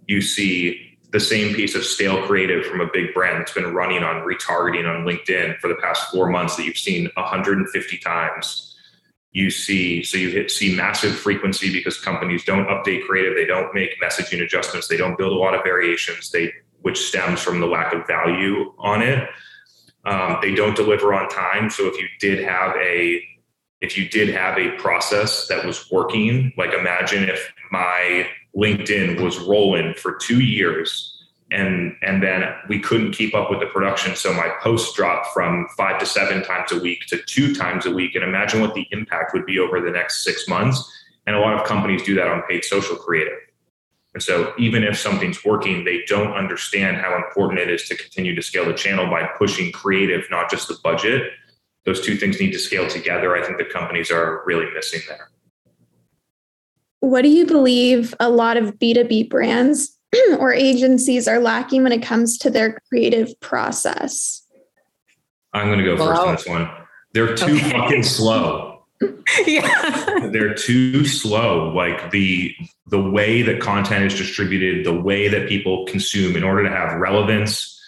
you 0.06 0.20
see 0.20 0.98
the 1.10 1.20
same 1.20 1.54
piece 1.54 1.74
of 1.74 1.84
stale 1.84 2.26
creative 2.26 2.66
from 2.66 2.80
a 2.80 2.88
big 2.92 3.14
brand 3.14 3.40
that's 3.40 3.52
been 3.52 3.72
running 3.74 4.02
on 4.02 4.26
retargeting 4.26 4.86
on 4.86 5.06
LinkedIn 5.06 5.58
for 5.58 5.68
the 5.68 5.74
past 5.76 6.10
four 6.10 6.28
months 6.28 6.56
that 6.56 6.64
you've 6.64 6.76
seen 6.76 7.08
150 7.14 7.98
times 7.98 8.67
you 9.32 9.50
see 9.50 10.02
so 10.02 10.16
you 10.16 10.30
hit, 10.30 10.50
see 10.50 10.74
massive 10.74 11.14
frequency 11.14 11.72
because 11.72 12.00
companies 12.00 12.44
don't 12.44 12.66
update 12.66 13.06
creative 13.06 13.34
they 13.36 13.44
don't 13.44 13.74
make 13.74 13.90
messaging 14.02 14.42
adjustments 14.42 14.88
they 14.88 14.96
don't 14.96 15.18
build 15.18 15.32
a 15.32 15.36
lot 15.36 15.54
of 15.54 15.62
variations 15.62 16.30
they 16.30 16.52
which 16.82 16.98
stems 16.98 17.40
from 17.40 17.60
the 17.60 17.66
lack 17.66 17.92
of 17.92 18.06
value 18.06 18.72
on 18.78 19.02
it. 19.02 19.28
Um, 20.04 20.38
they 20.40 20.54
don't 20.54 20.76
deliver 20.76 21.12
on 21.12 21.28
time 21.28 21.68
so 21.68 21.86
if 21.86 22.00
you 22.00 22.06
did 22.20 22.44
have 22.44 22.74
a 22.76 23.22
if 23.80 23.96
you 23.96 24.08
did 24.08 24.30
have 24.30 24.56
a 24.58 24.70
process 24.72 25.46
that 25.48 25.64
was 25.64 25.90
working 25.90 26.52
like 26.56 26.72
imagine 26.72 27.28
if 27.28 27.52
my 27.70 28.26
linkedin 28.56 29.20
was 29.20 29.38
rolling 29.38 29.94
for 29.94 30.14
two 30.14 30.40
years 30.40 31.17
and 31.50 31.96
and 32.02 32.22
then 32.22 32.44
we 32.68 32.78
couldn't 32.78 33.12
keep 33.12 33.34
up 33.34 33.50
with 33.50 33.60
the 33.60 33.66
production. 33.66 34.14
So 34.16 34.32
my 34.32 34.48
posts 34.60 34.94
dropped 34.94 35.28
from 35.28 35.66
five 35.76 35.98
to 36.00 36.06
seven 36.06 36.42
times 36.42 36.72
a 36.72 36.78
week 36.78 37.06
to 37.08 37.18
two 37.22 37.54
times 37.54 37.86
a 37.86 37.90
week. 37.90 38.14
And 38.14 38.24
imagine 38.24 38.60
what 38.60 38.74
the 38.74 38.86
impact 38.90 39.32
would 39.32 39.46
be 39.46 39.58
over 39.58 39.80
the 39.80 39.90
next 39.90 40.24
six 40.24 40.46
months. 40.46 40.92
And 41.26 41.36
a 41.36 41.40
lot 41.40 41.58
of 41.58 41.66
companies 41.66 42.02
do 42.02 42.14
that 42.16 42.26
on 42.26 42.42
paid 42.42 42.64
social 42.64 42.96
creative. 42.96 43.38
And 44.14 44.22
so 44.22 44.52
even 44.58 44.84
if 44.84 44.98
something's 44.98 45.44
working 45.44 45.84
they 45.84 46.02
don't 46.06 46.32
understand 46.32 46.98
how 46.98 47.16
important 47.16 47.60
it 47.60 47.70
is 47.70 47.88
to 47.88 47.96
continue 47.96 48.34
to 48.34 48.42
scale 48.42 48.66
the 48.66 48.74
channel 48.74 49.06
by 49.06 49.26
pushing 49.38 49.72
creative 49.72 50.24
not 50.30 50.50
just 50.50 50.68
the 50.68 50.76
budget. 50.82 51.32
Those 51.84 52.04
two 52.04 52.16
things 52.16 52.38
need 52.38 52.52
to 52.52 52.58
scale 52.58 52.86
together. 52.88 53.34
I 53.34 53.44
think 53.44 53.56
the 53.56 53.64
companies 53.64 54.10
are 54.10 54.42
really 54.44 54.70
missing 54.74 55.00
there. 55.08 55.30
What 57.00 57.22
do 57.22 57.28
you 57.28 57.46
believe 57.46 58.14
a 58.20 58.28
lot 58.28 58.58
of 58.58 58.78
b2b 58.78 59.30
brands 59.30 59.97
or 60.38 60.52
agencies 60.52 61.28
are 61.28 61.38
lacking 61.38 61.82
when 61.82 61.92
it 61.92 62.02
comes 62.02 62.38
to 62.38 62.50
their 62.50 62.78
creative 62.88 63.38
process? 63.40 64.42
I'm 65.52 65.66
going 65.66 65.78
to 65.78 65.84
go 65.84 65.96
first 65.96 66.20
on 66.20 66.34
this 66.34 66.46
one. 66.46 66.68
They're 67.14 67.34
too 67.34 67.56
Okay. 67.56 67.70
fucking 67.70 68.02
slow. 68.02 68.84
yeah. 69.46 70.28
They're 70.32 70.54
too 70.54 71.04
slow. 71.04 71.70
Like 71.70 72.10
the 72.10 72.54
the 72.88 73.00
way 73.00 73.42
that 73.42 73.60
content 73.60 74.04
is 74.04 74.14
distributed, 74.18 74.84
the 74.84 74.98
way 74.98 75.28
that 75.28 75.48
people 75.48 75.86
consume 75.86 76.36
in 76.36 76.42
order 76.42 76.64
to 76.64 76.70
have 76.70 76.98
relevance, 76.98 77.80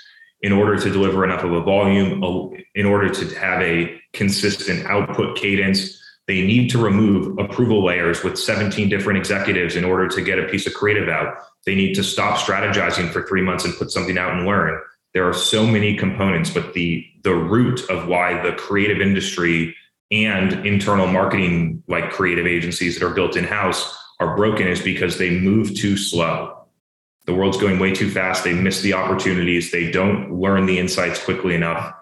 in 0.42 0.52
order 0.52 0.78
to 0.78 0.90
deliver 0.90 1.24
enough 1.24 1.42
of 1.42 1.52
a 1.52 1.60
volume, 1.62 2.22
in 2.74 2.86
order 2.86 3.08
to 3.08 3.38
have 3.38 3.60
a 3.62 4.00
consistent 4.12 4.86
output 4.86 5.36
cadence, 5.36 6.00
they 6.28 6.42
need 6.42 6.70
to 6.70 6.78
remove 6.78 7.38
approval 7.38 7.84
layers 7.84 8.22
with 8.22 8.38
17 8.38 8.88
different 8.88 9.18
executives 9.18 9.74
in 9.74 9.84
order 9.84 10.06
to 10.08 10.22
get 10.22 10.38
a 10.38 10.44
piece 10.44 10.66
of 10.66 10.74
creative 10.74 11.08
out. 11.08 11.34
They 11.66 11.74
need 11.74 11.94
to 11.94 12.04
stop 12.04 12.38
strategizing 12.38 13.10
for 13.10 13.26
3 13.26 13.42
months 13.42 13.64
and 13.64 13.76
put 13.76 13.90
something 13.90 14.16
out 14.18 14.32
and 14.32 14.46
learn. 14.46 14.80
There 15.12 15.28
are 15.28 15.34
so 15.34 15.66
many 15.66 15.96
components, 15.96 16.50
but 16.50 16.72
the 16.74 17.06
the 17.22 17.34
root 17.34 17.88
of 17.90 18.08
why 18.08 18.40
the 18.42 18.52
creative 18.52 19.00
industry 19.00 19.76
and 20.10 20.66
internal 20.66 21.06
marketing 21.06 21.82
like 21.86 22.10
creative 22.10 22.46
agencies 22.46 22.98
that 22.98 23.06
are 23.06 23.14
built 23.14 23.36
in 23.36 23.44
house 23.44 23.96
are 24.18 24.36
broken 24.36 24.66
is 24.66 24.80
because 24.80 25.18
they 25.18 25.30
move 25.30 25.74
too 25.74 25.96
slow. 25.96 26.56
The 27.26 27.34
world's 27.34 27.58
going 27.58 27.78
way 27.78 27.94
too 27.94 28.10
fast. 28.10 28.44
They 28.44 28.54
miss 28.54 28.80
the 28.80 28.94
opportunities. 28.94 29.70
They 29.70 29.90
don't 29.90 30.32
learn 30.32 30.66
the 30.66 30.78
insights 30.78 31.22
quickly 31.22 31.54
enough. 31.54 31.92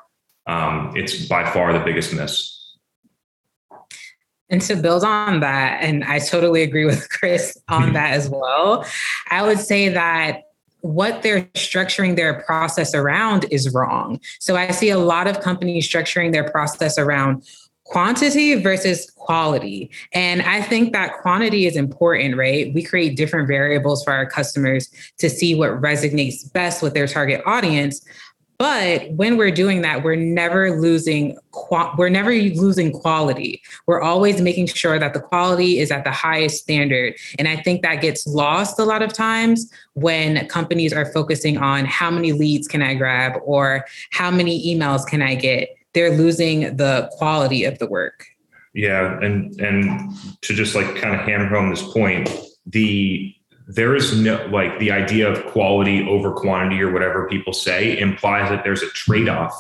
Um, 0.47 0.93
it's 0.97 1.27
by 1.27 1.51
far 1.51 1.73
the 1.73 1.85
biggest 1.85 2.15
miss. 2.15 2.58
And 4.51 4.63
to 4.63 4.77
build 4.77 5.05
on 5.05 5.41
that, 5.41 5.83
and 5.83 6.05
I 6.05 6.19
totally 6.19 6.63
agree 6.63 6.85
with 6.85 7.09
Chris 7.11 7.57
on 7.69 7.83
mm-hmm. 7.83 7.93
that 7.95 8.13
as 8.13 8.29
well, 8.29 8.85
I 9.31 9.43
would 9.43 9.59
say 9.59 9.89
that 9.89 10.45
what 10.81 11.23
they're 11.23 11.43
structuring 11.55 12.17
their 12.17 12.43
process 12.43 12.95
around 12.95 13.47
is 13.51 13.75
wrong. 13.75 14.21
So 14.39 14.57
I 14.57 14.71
see 14.71 14.91
a 14.91 14.99
lot 14.99 15.27
of 15.27 15.41
companies 15.41 15.89
structuring 15.89 16.33
their 16.33 16.49
process 16.49 16.99
around 16.99 17.45
quantity 17.89 18.55
versus 18.55 19.11
quality. 19.17 19.91
And 20.13 20.43
I 20.43 20.61
think 20.61 20.93
that 20.93 21.15
quantity 21.23 21.67
is 21.67 21.75
important, 21.75 22.37
right? 22.37 22.73
We 22.75 22.83
create 22.83 23.17
different 23.17 23.49
variables 23.49 24.05
for 24.05 24.13
our 24.13 24.27
customers 24.27 24.91
to 25.19 25.31
see 25.31 25.55
what 25.55 25.71
resonates 25.81 26.51
best 26.53 26.83
with 26.83 26.93
their 26.95 27.07
target 27.07 27.43
audience. 27.47 28.05
But 28.59 29.13
when 29.13 29.37
we're 29.37 29.53
doing 29.53 29.83
that, 29.83 30.03
we're 30.03 30.17
never 30.17 30.81
losing 30.81 31.39
we're 31.97 32.09
never 32.09 32.33
losing 32.33 32.93
quality. 32.93 33.63
We're 33.87 34.01
always 34.01 34.41
making 34.41 34.67
sure 34.67 34.99
that 34.99 35.15
the 35.15 35.21
quality 35.21 35.79
is 35.79 35.91
at 35.93 36.05
the 36.05 36.11
highest 36.11 36.63
standard. 36.63 37.15
And 37.39 37.47
I 37.47 37.57
think 37.57 37.83
that 37.83 37.97
gets 37.97 38.27
lost 38.27 38.79
a 38.79 38.85
lot 38.85 39.03
of 39.03 39.13
times 39.13 39.71
when 39.95 40.47
companies 40.49 40.93
are 40.93 41.07
focusing 41.13 41.59
on 41.59 41.85
how 41.85 42.11
many 42.11 42.33
leads 42.33 42.67
can 42.67 42.83
I 42.83 42.95
grab 42.95 43.41
or 43.45 43.85
how 44.11 44.31
many 44.31 44.75
emails 44.75 45.07
can 45.07 45.23
I 45.23 45.37
get. 45.37 45.69
They're 45.95 46.17
losing 46.17 46.77
the 46.77 47.09
quality 47.13 47.65
of 47.65 47.79
the 47.79 47.87
work. 47.87 48.27
Yeah, 48.75 49.19
and 49.21 49.59
and 49.61 50.13
to 50.43 50.55
just 50.55 50.75
like 50.75 50.97
kind 50.97 51.15
of 51.15 51.21
hammer 51.23 51.49
home 51.49 51.71
this 51.71 51.83
point, 51.83 52.29
the 52.67 53.35
there 53.69 53.95
is 53.95 54.19
no 54.19 54.45
like 54.47 54.79
the 54.79 54.91
idea 54.91 55.31
of 55.31 55.45
quality 55.53 56.07
over 56.09 56.33
quantity 56.33 56.81
or 56.81 56.91
whatever 56.91 57.29
people 57.29 57.53
say 57.53 57.99
implies 57.99 58.49
that 58.49 58.65
there's 58.65 58.83
a 58.83 58.89
trade-off 58.89 59.55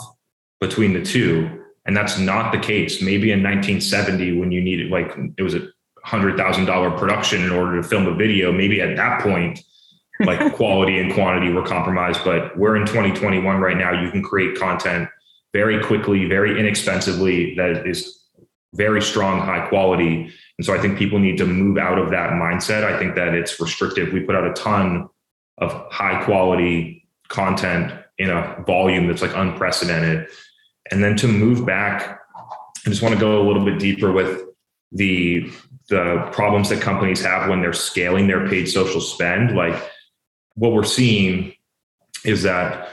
between 0.60 0.94
the 0.94 1.02
two 1.02 1.62
and 1.84 1.96
that's 1.96 2.18
not 2.18 2.52
the 2.52 2.58
case. 2.58 3.00
Maybe 3.00 3.30
in 3.30 3.42
1970 3.42 4.38
when 4.38 4.50
you 4.50 4.62
needed 4.62 4.90
like 4.90 5.12
it 5.36 5.42
was 5.42 5.54
a 5.54 5.68
hundred 6.04 6.38
thousand 6.38 6.64
dollar 6.64 6.90
production 6.90 7.44
in 7.44 7.50
order 7.50 7.80
to 7.80 7.86
film 7.86 8.06
a 8.06 8.14
video 8.14 8.50
maybe 8.50 8.80
at 8.80 8.96
that 8.96 9.20
point 9.20 9.60
like 10.20 10.54
quality 10.54 10.98
and 10.98 11.12
quantity 11.12 11.52
were 11.52 11.64
compromised 11.64 12.24
but 12.24 12.56
we're 12.56 12.76
in 12.76 12.86
2021 12.86 13.60
right 13.60 13.76
now. 13.76 13.92
You 13.92 14.10
can 14.10 14.22
create 14.22 14.58
content 14.58 15.08
very 15.52 15.84
quickly 15.84 16.24
very 16.24 16.58
inexpensively 16.58 17.54
that 17.56 17.86
is 17.86 18.17
very 18.74 19.00
strong 19.02 19.40
high 19.40 19.66
quality 19.68 20.32
and 20.58 20.64
so 20.64 20.74
I 20.74 20.78
think 20.78 20.98
people 20.98 21.20
need 21.20 21.38
to 21.38 21.46
move 21.46 21.78
out 21.78 21.98
of 21.98 22.10
that 22.10 22.30
mindset. 22.30 22.82
I 22.82 22.98
think 22.98 23.14
that 23.14 23.32
it's 23.32 23.58
restrictive. 23.60 24.12
We 24.12 24.20
put 24.20 24.34
out 24.34 24.44
a 24.44 24.52
ton 24.54 25.08
of 25.58 25.72
high 25.90 26.22
quality 26.24 27.08
content 27.28 27.92
in 28.18 28.30
a 28.30 28.62
volume 28.66 29.06
that's 29.06 29.22
like 29.22 29.34
unprecedented. 29.36 30.26
And 30.90 31.02
then 31.02 31.16
to 31.18 31.28
move 31.28 31.64
back, 31.64 32.20
I 32.84 32.90
just 32.90 33.02
want 33.02 33.14
to 33.14 33.20
go 33.20 33.40
a 33.40 33.44
little 33.46 33.64
bit 33.64 33.78
deeper 33.78 34.10
with 34.10 34.42
the 34.90 35.50
the 35.88 36.28
problems 36.32 36.68
that 36.68 36.82
companies 36.82 37.24
have 37.24 37.48
when 37.48 37.62
they're 37.62 37.72
scaling 37.72 38.26
their 38.26 38.46
paid 38.48 38.66
social 38.66 39.00
spend. 39.00 39.56
Like 39.56 39.80
what 40.54 40.72
we're 40.72 40.84
seeing 40.84 41.54
is 42.24 42.42
that 42.42 42.88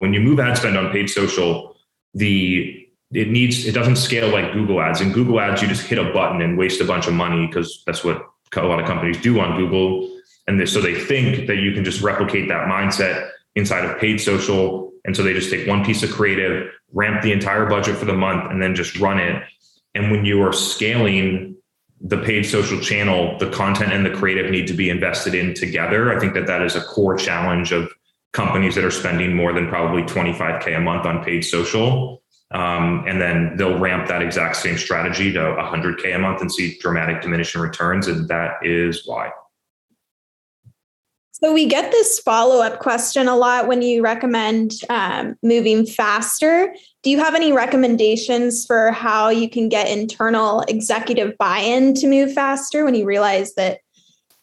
when 0.00 0.12
you 0.12 0.20
move 0.20 0.40
ad 0.40 0.58
spend 0.58 0.76
on 0.76 0.92
paid 0.92 1.08
social, 1.08 1.76
the 2.14 2.79
it 3.12 3.28
needs 3.28 3.66
it 3.66 3.72
doesn't 3.72 3.96
scale 3.96 4.28
like 4.28 4.52
google 4.52 4.80
ads. 4.80 5.00
In 5.00 5.12
google 5.12 5.40
ads 5.40 5.62
you 5.62 5.68
just 5.68 5.86
hit 5.86 5.98
a 5.98 6.12
button 6.12 6.40
and 6.42 6.56
waste 6.56 6.80
a 6.80 6.84
bunch 6.84 7.06
of 7.06 7.14
money 7.14 7.46
because 7.46 7.82
that's 7.86 8.04
what 8.04 8.24
a 8.56 8.62
lot 8.62 8.80
of 8.80 8.86
companies 8.86 9.20
do 9.20 9.40
on 9.40 9.56
google. 9.56 10.10
And 10.46 10.68
so 10.68 10.80
they 10.80 10.94
think 10.94 11.46
that 11.46 11.56
you 11.56 11.72
can 11.72 11.84
just 11.84 12.02
replicate 12.02 12.48
that 12.48 12.66
mindset 12.66 13.30
inside 13.54 13.84
of 13.84 13.98
paid 13.98 14.20
social. 14.20 14.92
And 15.04 15.16
so 15.16 15.22
they 15.22 15.32
just 15.32 15.50
take 15.50 15.66
one 15.66 15.84
piece 15.84 16.02
of 16.02 16.10
creative 16.10 16.70
ramp 16.92 17.22
the 17.22 17.32
entire 17.32 17.66
budget 17.66 17.96
for 17.96 18.04
the 18.04 18.14
month 18.14 18.50
and 18.50 18.60
then 18.60 18.74
just 18.74 18.98
run 18.98 19.18
it. 19.18 19.42
And 19.94 20.10
when 20.10 20.24
you 20.24 20.42
are 20.42 20.52
scaling 20.52 21.56
the 22.00 22.16
paid 22.16 22.44
social 22.44 22.80
channel 22.80 23.36
the 23.38 23.50
content 23.50 23.92
and 23.92 24.06
the 24.06 24.10
creative 24.10 24.50
need 24.50 24.66
to 24.66 24.72
be 24.72 24.88
invested 24.88 25.34
in 25.34 25.54
together. 25.54 26.14
I 26.14 26.18
think 26.18 26.34
that 26.34 26.46
that 26.46 26.62
is 26.62 26.74
a 26.74 26.80
core 26.80 27.16
challenge 27.16 27.72
of 27.72 27.92
companies 28.32 28.74
that 28.76 28.84
are 28.84 28.90
spending 28.90 29.34
more 29.34 29.52
than 29.52 29.68
probably 29.68 30.02
25k 30.04 30.76
a 30.76 30.80
month 30.80 31.04
on 31.04 31.22
paid 31.22 31.42
social 31.42 32.19
um, 32.52 33.04
and 33.06 33.20
then 33.20 33.56
they'll 33.56 33.78
ramp 33.78 34.08
that 34.08 34.22
exact 34.22 34.56
same 34.56 34.76
strategy 34.76 35.32
to 35.32 35.38
100K 35.38 36.14
a 36.14 36.18
month 36.18 36.40
and 36.40 36.50
see 36.50 36.76
dramatic 36.78 37.22
diminishing 37.22 37.60
returns. 37.60 38.08
And 38.08 38.26
that 38.28 38.54
is 38.62 39.06
why. 39.06 39.30
So 41.42 41.54
we 41.54 41.64
get 41.64 41.90
this 41.90 42.18
follow 42.18 42.62
up 42.62 42.80
question 42.80 43.26
a 43.26 43.34
lot 43.34 43.66
when 43.66 43.80
you 43.80 44.02
recommend 44.02 44.72
um, 44.90 45.36
moving 45.42 45.86
faster. 45.86 46.74
Do 47.02 47.08
you 47.08 47.18
have 47.18 47.34
any 47.34 47.50
recommendations 47.50 48.66
for 48.66 48.90
how 48.90 49.30
you 49.30 49.48
can 49.48 49.70
get 49.70 49.88
internal 49.88 50.60
executive 50.68 51.38
buy 51.38 51.60
in 51.60 51.94
to 51.94 52.06
move 52.06 52.34
faster 52.34 52.84
when 52.84 52.94
you 52.94 53.06
realize 53.06 53.54
that, 53.54 53.78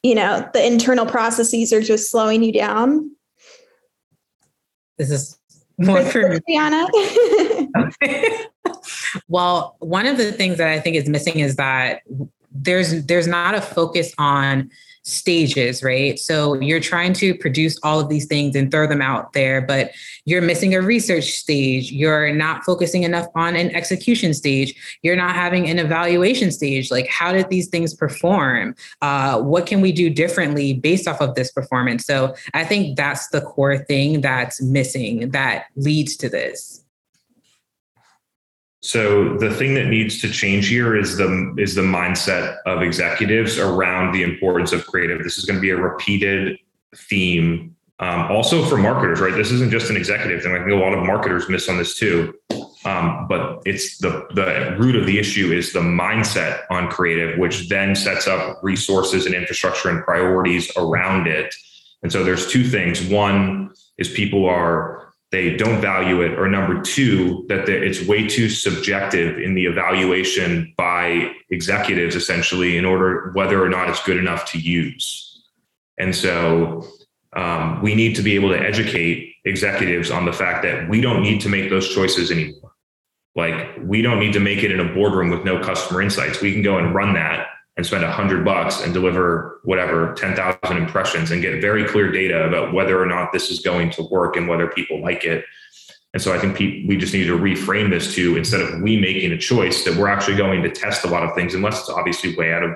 you 0.02 0.16
know, 0.16 0.50
the 0.54 0.66
internal 0.66 1.06
processes 1.06 1.72
are 1.72 1.84
just 1.84 2.10
slowing 2.10 2.42
you 2.42 2.52
down? 2.52 3.12
This 4.98 5.12
is 5.12 5.38
more 5.78 6.04
for 6.04 6.30
me. 6.30 6.40
Brianna. 6.50 6.88
well, 9.28 9.76
one 9.80 10.06
of 10.06 10.18
the 10.18 10.32
things 10.32 10.58
that 10.58 10.70
I 10.70 10.80
think 10.80 10.96
is 10.96 11.08
missing 11.08 11.40
is 11.40 11.56
that 11.58 12.02
there's 12.52 13.06
there's 13.06 13.28
not 13.28 13.56
a 13.56 13.62
focus 13.62 14.14
on 14.18 14.70
stages, 15.08 15.82
right? 15.82 16.20
So 16.20 16.60
you're 16.60 16.80
trying 16.80 17.14
to 17.14 17.34
produce 17.36 17.80
all 17.82 18.00
of 18.00 18.10
these 18.10 18.26
things 18.26 18.56
and 18.56 18.70
throw 18.70 18.88
them 18.88 19.02
out 19.02 19.34
there, 19.34 19.62
but 19.62 19.92
you're 20.26 20.42
missing 20.42 20.76
a 20.76 20.82
research 20.82 21.32
stage. 21.32 21.92
You're 21.92 22.34
not 22.34 22.66
focusing 22.66 23.04
enough 23.04 23.28
on 23.34 23.56
an 23.56 23.74
execution 23.74 24.34
stage. 24.34 25.00
You're 25.02 25.16
not 25.16 25.34
having 25.34 25.70
an 25.70 25.80
evaluation 25.80 26.52
stage. 26.52 26.92
Like, 26.92 27.08
how 27.08 27.32
did 27.32 27.50
these 27.50 27.70
things 27.70 27.94
perform? 27.94 28.76
Uh, 29.02 29.42
what 29.42 29.66
can 29.66 29.82
we 29.82 29.92
do 29.92 30.10
differently 30.10 30.74
based 30.74 31.08
off 31.08 31.22
of 31.22 31.36
this 31.36 31.52
performance? 31.52 32.06
So 32.06 32.36
I 32.54 32.66
think 32.66 32.98
that's 32.98 33.30
the 33.30 33.42
core 33.42 33.78
thing 33.78 34.22
that's 34.22 34.62
missing 34.62 35.32
that 35.32 35.66
leads 35.76 36.18
to 36.18 36.30
this. 36.30 36.84
So 38.88 39.38
the 39.38 39.54
thing 39.54 39.74
that 39.74 39.88
needs 39.88 40.22
to 40.22 40.30
change 40.30 40.70
here 40.70 40.96
is 40.96 41.18
the 41.18 41.54
is 41.58 41.76
the 41.76 41.82
mindset 41.82 42.60
of 42.66 42.82
executives 42.82 43.60
around 43.60 44.14
the 44.14 44.24
importance 44.24 44.72
of 44.72 44.88
creative. 44.88 45.22
This 45.22 45.38
is 45.38 45.44
going 45.44 45.58
to 45.58 45.62
be 45.62 45.72
a 45.72 45.76
repeated 45.76 46.58
theme, 46.96 47.76
um, 48.00 48.32
also 48.32 48.64
for 48.64 48.78
marketers, 48.78 49.20
right? 49.20 49.36
This 49.36 49.52
isn't 49.52 49.72
just 49.72 49.90
an 49.90 49.98
executive 49.98 50.42
thing. 50.42 50.54
I 50.54 50.60
think 50.60 50.72
a 50.72 50.76
lot 50.76 50.94
of 50.94 51.04
marketers 51.06 51.50
miss 51.50 51.68
on 51.68 51.78
this 51.78 52.00
too. 52.00 52.34
Um, 52.86 53.28
but 53.28 53.62
it's 53.66 53.98
the 53.98 54.26
the 54.34 54.78
root 54.80 54.96
of 54.96 55.06
the 55.06 55.20
issue 55.20 55.52
is 55.52 55.74
the 55.74 55.82
mindset 55.82 56.62
on 56.70 56.88
creative, 56.90 57.38
which 57.38 57.68
then 57.68 57.94
sets 57.94 58.26
up 58.26 58.64
resources 58.64 59.26
and 59.26 59.36
infrastructure 59.36 59.90
and 59.90 60.02
priorities 60.06 60.72
around 60.78 61.28
it. 61.28 61.54
And 62.04 62.10
so 62.10 62.24
there's 62.24 62.50
two 62.50 62.64
things. 62.64 63.04
One 63.04 63.74
is 63.98 64.08
people 64.08 64.46
are 64.48 65.07
they 65.32 65.58
don't 65.58 65.82
value 65.82 66.22
it 66.22 66.38
or 66.40 66.48
number 66.48 66.82
two 66.82 67.46
that 67.50 67.68
it's 67.68 68.02
way 68.08 68.28
too 68.28 68.50
subjective 68.50 69.38
in 69.38 69.56
the 69.56 69.66
evaluation 69.66 70.74
by 70.78 71.34
executives 71.50 72.16
essentially 72.16 72.78
in 72.78 72.86
order 72.86 73.32
whether 73.34 73.62
or 73.62 73.68
not 73.68 73.90
it's 73.90 74.02
good 74.04 74.18
enough 74.18 74.50
to 74.52 74.60
use. 74.60 75.44
And 75.98 76.16
so 76.16 76.88
um, 77.36 77.82
we 77.82 77.94
need 77.94 78.16
to 78.16 78.22
be 78.22 78.36
able 78.36 78.50
to 78.50 78.60
educate 78.60 79.34
executives 79.44 80.12
on 80.12 80.26
the 80.26 80.34
fact 80.34 80.64
that 80.64 80.90
we 80.90 81.02
don't 81.02 81.22
need 81.22 81.42
to 81.42 81.50
make 81.50 81.70
those 81.70 81.94
choices 81.94 82.32
anymore. 82.32 82.72
Like 83.36 83.78
we 83.82 84.02
don't 84.02 84.20
need 84.20 84.34
to 84.34 84.40
make 84.40 84.64
it 84.64 84.72
in 84.72 84.80
a 84.80 84.94
boardroom 84.94 85.30
with 85.30 85.44
no 85.44 85.60
customer 85.60 86.02
insights. 86.02 86.42
We 86.42 86.54
can 86.54 86.62
go 86.62 86.78
and 86.78 86.96
run 86.96 87.14
that 87.16 87.48
and 87.78 87.86
spend 87.86 88.04
a 88.04 88.12
hundred 88.12 88.44
bucks 88.44 88.82
and 88.82 88.94
deliver 88.94 89.62
whatever 89.64 90.14
10,000 90.16 90.78
impressions 90.78 91.32
and 91.32 91.42
get 91.42 91.62
very 91.62 91.86
clear 91.86 92.12
data 92.12 92.48
about 92.48 92.74
whether 92.74 93.02
or 93.02 93.06
not 93.06 93.32
this 93.32 93.52
is 93.52 93.60
going 93.60 93.92
to 93.92 94.04
work 94.04 94.36
and 94.36 94.48
whether 94.48 94.68
people 94.68 95.00
like 95.02 95.24
it. 95.24 95.46
And 96.14 96.22
so 96.22 96.34
I 96.34 96.40
think 96.40 96.58
we 96.58 96.98
just 96.98 97.14
need 97.14 97.26
to 97.26 97.38
reframe 97.38 97.92
this 97.92 98.16
to 98.16 98.36
instead 98.36 98.62
of 98.62 98.82
we 98.82 99.00
making 99.00 99.32
a 99.32 99.38
choice 99.38 99.84
that 99.84 99.96
we're 99.96 100.08
actually 100.08 100.38
going 100.38 100.64
to 100.64 100.72
test 100.72 101.06
a 101.06 101.08
lot 101.08 101.24
of 101.24 101.36
things, 101.36 101.54
unless 101.54 101.82
it's 101.82 101.90
obviously 101.90 102.36
way 102.36 102.52
out 102.52 102.64
of 102.64 102.72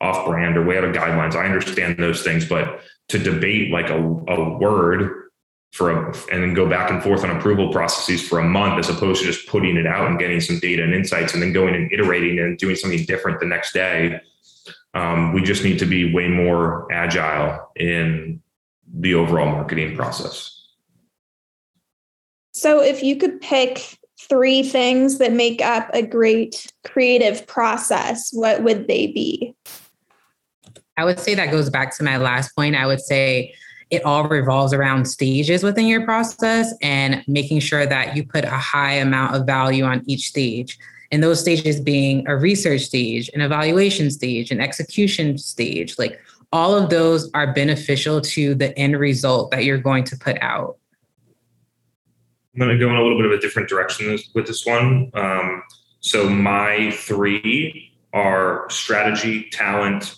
off 0.00 0.26
brand 0.26 0.56
or 0.56 0.64
way 0.64 0.78
out 0.78 0.84
of 0.84 0.94
guidelines. 0.94 1.36
I 1.36 1.44
understand 1.44 1.98
those 1.98 2.22
things, 2.22 2.48
but 2.48 2.80
to 3.08 3.18
debate 3.18 3.70
like 3.70 3.90
a, 3.90 3.96
a 3.96 4.58
word 4.58 5.28
for 5.72 5.90
a, 5.90 6.06
and 6.32 6.42
then 6.42 6.54
go 6.54 6.68
back 6.68 6.90
and 6.90 7.02
forth 7.02 7.22
on 7.22 7.30
approval 7.30 7.70
processes 7.70 8.26
for 8.26 8.40
a 8.40 8.44
month 8.44 8.78
as 8.78 8.88
opposed 8.88 9.20
to 9.20 9.26
just 9.26 9.46
putting 9.46 9.76
it 9.76 9.86
out 9.86 10.08
and 10.08 10.18
getting 10.18 10.40
some 10.40 10.58
data 10.58 10.82
and 10.82 10.94
insights 10.94 11.34
and 11.34 11.42
then 11.42 11.52
going 11.52 11.74
and 11.74 11.92
iterating 11.92 12.40
and 12.40 12.58
doing 12.58 12.74
something 12.74 13.04
different 13.04 13.38
the 13.38 13.46
next 13.46 13.72
day. 13.72 14.20
Um, 14.94 15.32
we 15.32 15.42
just 15.42 15.62
need 15.62 15.78
to 15.78 15.86
be 15.86 16.12
way 16.12 16.28
more 16.28 16.90
agile 16.92 17.70
in 17.76 18.42
the 18.92 19.14
overall 19.14 19.46
marketing 19.46 19.96
process. 19.96 20.56
So, 22.52 22.82
if 22.82 23.02
you 23.02 23.16
could 23.16 23.40
pick 23.40 23.98
three 24.28 24.62
things 24.62 25.18
that 25.18 25.32
make 25.32 25.62
up 25.62 25.88
a 25.94 26.02
great 26.02 26.66
creative 26.84 27.46
process, 27.46 28.30
what 28.32 28.62
would 28.62 28.88
they 28.88 29.06
be? 29.06 29.54
I 30.96 31.04
would 31.04 31.18
say 31.18 31.34
that 31.34 31.50
goes 31.50 31.70
back 31.70 31.96
to 31.96 32.04
my 32.04 32.16
last 32.16 32.54
point. 32.54 32.74
I 32.74 32.86
would 32.86 33.00
say 33.00 33.54
it 33.90 34.04
all 34.04 34.28
revolves 34.28 34.72
around 34.72 35.06
stages 35.06 35.62
within 35.62 35.86
your 35.86 36.04
process 36.04 36.72
and 36.82 37.24
making 37.26 37.60
sure 37.60 37.86
that 37.86 38.16
you 38.16 38.24
put 38.24 38.44
a 38.44 38.50
high 38.50 38.94
amount 38.94 39.34
of 39.34 39.46
value 39.46 39.84
on 39.84 40.02
each 40.06 40.28
stage. 40.28 40.78
And 41.12 41.22
those 41.22 41.40
stages 41.40 41.80
being 41.80 42.26
a 42.28 42.36
research 42.36 42.82
stage, 42.82 43.30
an 43.34 43.40
evaluation 43.40 44.10
stage, 44.10 44.50
an 44.50 44.60
execution 44.60 45.38
stage, 45.38 45.98
like 45.98 46.20
all 46.52 46.74
of 46.74 46.90
those 46.90 47.30
are 47.32 47.52
beneficial 47.52 48.20
to 48.20 48.54
the 48.54 48.76
end 48.78 48.98
result 48.98 49.50
that 49.50 49.64
you're 49.64 49.78
going 49.78 50.04
to 50.04 50.16
put 50.16 50.40
out. 50.40 50.76
I'm 52.54 52.60
going 52.60 52.76
to 52.76 52.78
go 52.78 52.90
in 52.90 52.96
a 52.96 53.02
little 53.02 53.18
bit 53.18 53.26
of 53.26 53.32
a 53.32 53.40
different 53.40 53.68
direction 53.68 54.18
with 54.34 54.46
this 54.46 54.66
one. 54.66 55.10
Um, 55.14 55.62
so 56.00 56.28
my 56.28 56.90
three 56.92 57.92
are 58.12 58.68
strategy, 58.70 59.48
talent, 59.50 60.16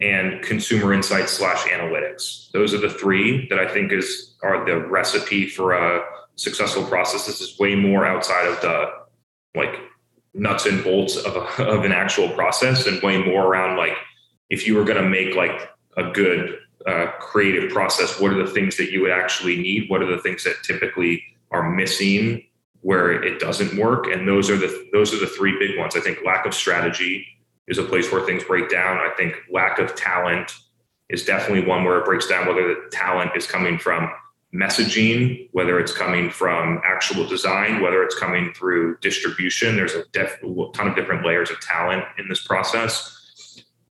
and 0.00 0.42
consumer 0.42 0.92
insights 0.92 1.32
slash 1.32 1.64
analytics. 1.64 2.50
Those 2.52 2.74
are 2.74 2.78
the 2.78 2.90
three 2.90 3.48
that 3.48 3.58
I 3.58 3.68
think 3.68 3.92
is 3.92 4.34
are 4.42 4.64
the 4.64 4.78
recipe 4.78 5.48
for 5.48 5.72
a 5.72 6.04
successful 6.36 6.84
process. 6.84 7.26
This 7.26 7.40
is 7.40 7.58
way 7.58 7.74
more 7.74 8.04
outside 8.04 8.46
of 8.46 8.60
the 8.60 8.90
like 9.54 9.78
nuts 10.34 10.66
and 10.66 10.82
bolts 10.82 11.16
of, 11.16 11.36
a, 11.36 11.40
of 11.64 11.84
an 11.84 11.92
actual 11.92 12.28
process 12.30 12.86
and 12.86 13.02
way 13.02 13.18
more 13.18 13.46
around 13.46 13.76
like 13.76 13.94
if 14.50 14.66
you 14.66 14.74
were 14.76 14.84
going 14.84 15.02
to 15.02 15.08
make 15.08 15.34
like 15.34 15.70
a 15.96 16.10
good 16.10 16.58
uh, 16.86 17.06
creative 17.20 17.70
process, 17.70 18.20
what 18.20 18.32
are 18.32 18.44
the 18.44 18.50
things 18.50 18.76
that 18.76 18.90
you 18.90 19.00
would 19.02 19.10
actually 19.10 19.56
need? 19.56 19.88
What 19.88 20.02
are 20.02 20.16
the 20.16 20.22
things 20.22 20.44
that 20.44 20.56
typically 20.64 21.22
are 21.50 21.70
missing 21.70 22.44
where 22.80 23.12
it 23.12 23.38
doesn't 23.38 23.78
work? 23.78 24.06
And 24.08 24.26
those 24.26 24.50
are 24.50 24.56
the 24.56 24.88
those 24.92 25.14
are 25.14 25.20
the 25.20 25.26
three 25.26 25.58
big 25.58 25.78
ones. 25.78 25.96
I 25.96 26.00
think 26.00 26.18
lack 26.24 26.44
of 26.44 26.54
strategy, 26.54 27.26
is 27.68 27.78
a 27.78 27.82
place 27.82 28.10
where 28.10 28.24
things 28.24 28.44
break 28.44 28.70
down. 28.70 28.98
I 28.98 29.10
think 29.16 29.34
lack 29.50 29.78
of 29.78 29.94
talent 29.94 30.54
is 31.08 31.24
definitely 31.24 31.66
one 31.66 31.84
where 31.84 31.98
it 31.98 32.04
breaks 32.04 32.26
down 32.26 32.46
whether 32.46 32.68
the 32.68 32.88
talent 32.90 33.32
is 33.36 33.46
coming 33.46 33.78
from 33.78 34.10
messaging, 34.54 35.48
whether 35.52 35.80
it's 35.80 35.92
coming 35.92 36.30
from 36.30 36.80
actual 36.84 37.26
design, 37.26 37.80
whether 37.80 38.02
it's 38.02 38.14
coming 38.14 38.52
through 38.52 38.98
distribution. 38.98 39.76
There's 39.76 39.94
a 39.94 40.04
def- 40.12 40.40
ton 40.74 40.88
of 40.88 40.94
different 40.94 41.24
layers 41.24 41.50
of 41.50 41.58
talent 41.60 42.04
in 42.18 42.28
this 42.28 42.46
process. 42.46 43.18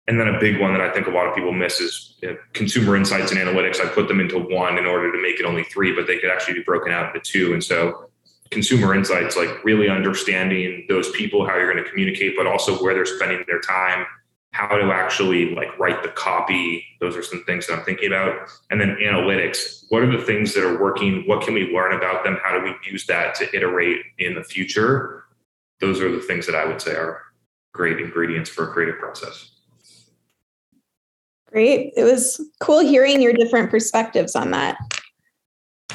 And 0.09 0.21
then 0.21 0.29
a 0.29 0.39
big 0.39 0.61
one 0.61 0.73
that 0.73 0.81
I 0.81 0.93
think 0.93 1.09
a 1.09 1.11
lot 1.11 1.27
of 1.27 1.35
people 1.35 1.53
miss 1.53 1.81
is 1.81 2.15
uh, 2.27 2.35
consumer 2.53 2.97
insights 2.97 3.33
and 3.33 3.41
analytics. 3.41 3.81
I 3.81 3.89
put 3.89 4.09
them 4.09 4.21
into 4.21 4.39
one 4.39 4.79
in 4.79 4.87
order 4.87 5.11
to 5.11 5.21
make 5.21 5.41
it 5.41 5.45
only 5.45 5.65
three, 5.65 5.93
but 5.93 6.07
they 6.07 6.19
could 6.19 6.31
actually 6.31 6.55
be 6.55 6.63
broken 6.63 6.93
out 6.93 7.15
into 7.15 7.21
two. 7.21 7.53
And 7.53 7.63
so 7.63 8.09
consumer 8.51 8.95
insights, 8.95 9.37
like 9.37 9.65
really 9.65 9.89
understanding 9.89 10.87
those 10.89 11.11
people, 11.11 11.47
how 11.47 11.57
you're 11.57 11.71
going 11.71 11.83
to 11.83 11.91
communicate, 11.91 12.35
but 12.37 12.47
also 12.47 12.77
where 12.83 12.95
they're 12.95 13.05
spending 13.05 13.45
their 13.49 13.61
time, 13.61 14.07
how 14.53 14.77
to 14.77 14.91
actually 14.93 15.55
like 15.55 15.79
write 15.79 16.03
the 16.03 16.09
copy. 16.11 16.85
Those 17.01 17.17
are 17.17 17.23
some 17.23 17.45
things 17.45 17.67
that 17.67 17.75
I'm 17.79 17.85
thinking 17.85 18.09
about. 18.09 18.49
And 18.71 18.81
then 18.81 18.97
analytics. 19.03 19.85
What 19.91 20.03
are 20.03 20.11
the 20.11 20.25
things 20.25 20.55
that 20.55 20.65
are 20.65 20.81
working? 20.81 21.25
What 21.27 21.45
can 21.45 21.53
we 21.55 21.71
learn 21.73 21.93
about 21.93 22.25
them? 22.25 22.39
How 22.43 22.59
do 22.59 22.65
we 22.65 22.75
use 22.91 23.07
that 23.07 23.35
to 23.37 23.55
iterate 23.55 24.01
in 24.19 24.35
the 24.35 24.43
future? 24.43 25.25
Those 25.81 26.01
are 26.01 26.11
the 26.11 26.21
things 26.21 26.47
that 26.47 26.55
I 26.55 26.65
would 26.65 26.81
say 26.81 26.93
are 26.93 27.21
great 27.75 28.01
ingredients 28.01 28.49
for 28.49 28.65
a 28.65 28.73
creative 28.73 28.99
process. 28.99 29.51
Great. 31.53 31.93
It 31.97 32.05
was 32.05 32.41
cool 32.61 32.81
hearing 32.81 33.21
your 33.21 33.33
different 33.33 33.71
perspectives 33.71 34.35
on 34.35 34.51
that. 34.53 34.77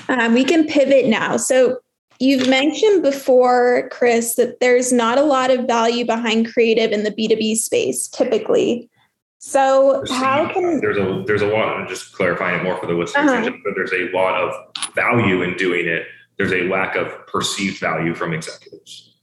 Um, 0.07 0.33
we 0.33 0.43
can 0.43 0.67
pivot 0.67 1.07
now. 1.07 1.37
So, 1.37 1.79
You've 2.21 2.47
mentioned 2.47 3.01
before, 3.01 3.89
Chris, 3.89 4.35
that 4.35 4.59
there's 4.59 4.93
not 4.93 5.17
a 5.17 5.23
lot 5.23 5.49
of 5.49 5.65
value 5.65 6.05
behind 6.05 6.53
creative 6.53 6.91
in 6.91 7.03
the 7.03 7.09
B2B 7.09 7.55
space 7.55 8.07
typically. 8.07 8.91
So 9.39 10.03
how 10.07 10.53
can 10.53 10.79
there's 10.81 10.97
a 10.97 11.23
there's 11.25 11.41
a 11.41 11.47
lot 11.47 11.75
I'm 11.75 11.87
just 11.87 12.13
clarifying 12.13 12.59
it 12.59 12.63
more 12.63 12.77
for 12.77 12.85
the 12.85 12.93
listeners, 12.93 13.27
uh-huh. 13.27 13.49
but 13.63 13.73
there's 13.75 13.91
a 13.91 14.15
lot 14.15 14.39
of 14.39 14.53
value 14.93 15.41
in 15.41 15.57
doing 15.57 15.87
it. 15.87 16.05
There's 16.37 16.53
a 16.53 16.69
lack 16.69 16.95
of 16.95 17.07
perceived 17.25 17.79
value 17.79 18.13
from 18.13 18.33
executives. 18.33 19.15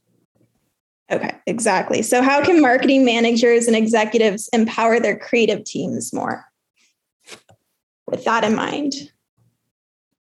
Okay, 1.09 1.31
exactly. 1.47 2.01
So 2.01 2.21
how 2.21 2.43
can 2.43 2.59
marketing 2.59 3.05
managers 3.05 3.67
and 3.67 3.77
executives 3.77 4.49
empower 4.51 4.99
their 4.99 5.17
creative 5.17 5.63
teams 5.63 6.11
more? 6.11 6.43
With 8.07 8.25
that 8.25 8.43
in 8.43 8.55
mind. 8.55 9.09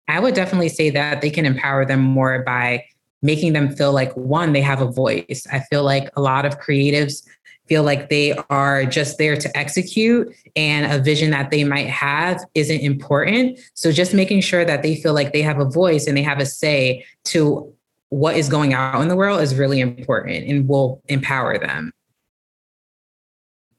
I 0.09 0.19
would 0.19 0.33
definitely 0.33 0.69
say 0.69 0.89
that 0.89 1.21
they 1.21 1.29
can 1.29 1.45
empower 1.45 1.85
them 1.85 2.01
more 2.01 2.43
by 2.43 2.83
making 3.21 3.53
them 3.53 3.75
feel 3.75 3.93
like 3.93 4.11
one, 4.17 4.53
they 4.53 4.61
have 4.61 4.81
a 4.81 4.91
voice. 4.91 5.45
I 5.51 5.59
feel 5.59 5.83
like 5.83 6.09
a 6.15 6.21
lot 6.21 6.45
of 6.45 6.59
creatives 6.59 7.25
feel 7.67 7.83
like 7.83 8.09
they 8.09 8.33
are 8.49 8.85
just 8.85 9.19
there 9.19 9.37
to 9.37 9.55
execute 9.55 10.35
and 10.55 10.91
a 10.91 11.03
vision 11.03 11.29
that 11.29 11.51
they 11.51 11.63
might 11.63 11.87
have 11.87 12.43
isn't 12.55 12.79
important. 12.79 13.59
So 13.75 13.91
just 13.91 14.15
making 14.15 14.41
sure 14.41 14.65
that 14.65 14.81
they 14.81 14.95
feel 14.95 15.13
like 15.13 15.31
they 15.31 15.43
have 15.43 15.59
a 15.59 15.65
voice 15.65 16.07
and 16.07 16.17
they 16.17 16.23
have 16.23 16.39
a 16.39 16.45
say 16.45 17.05
to 17.25 17.71
what 18.09 18.35
is 18.35 18.49
going 18.49 18.73
out 18.73 19.01
in 19.01 19.07
the 19.07 19.15
world 19.15 19.41
is 19.41 19.53
really 19.53 19.79
important 19.79 20.47
and 20.47 20.67
will 20.67 21.03
empower 21.07 21.59
them. 21.59 21.91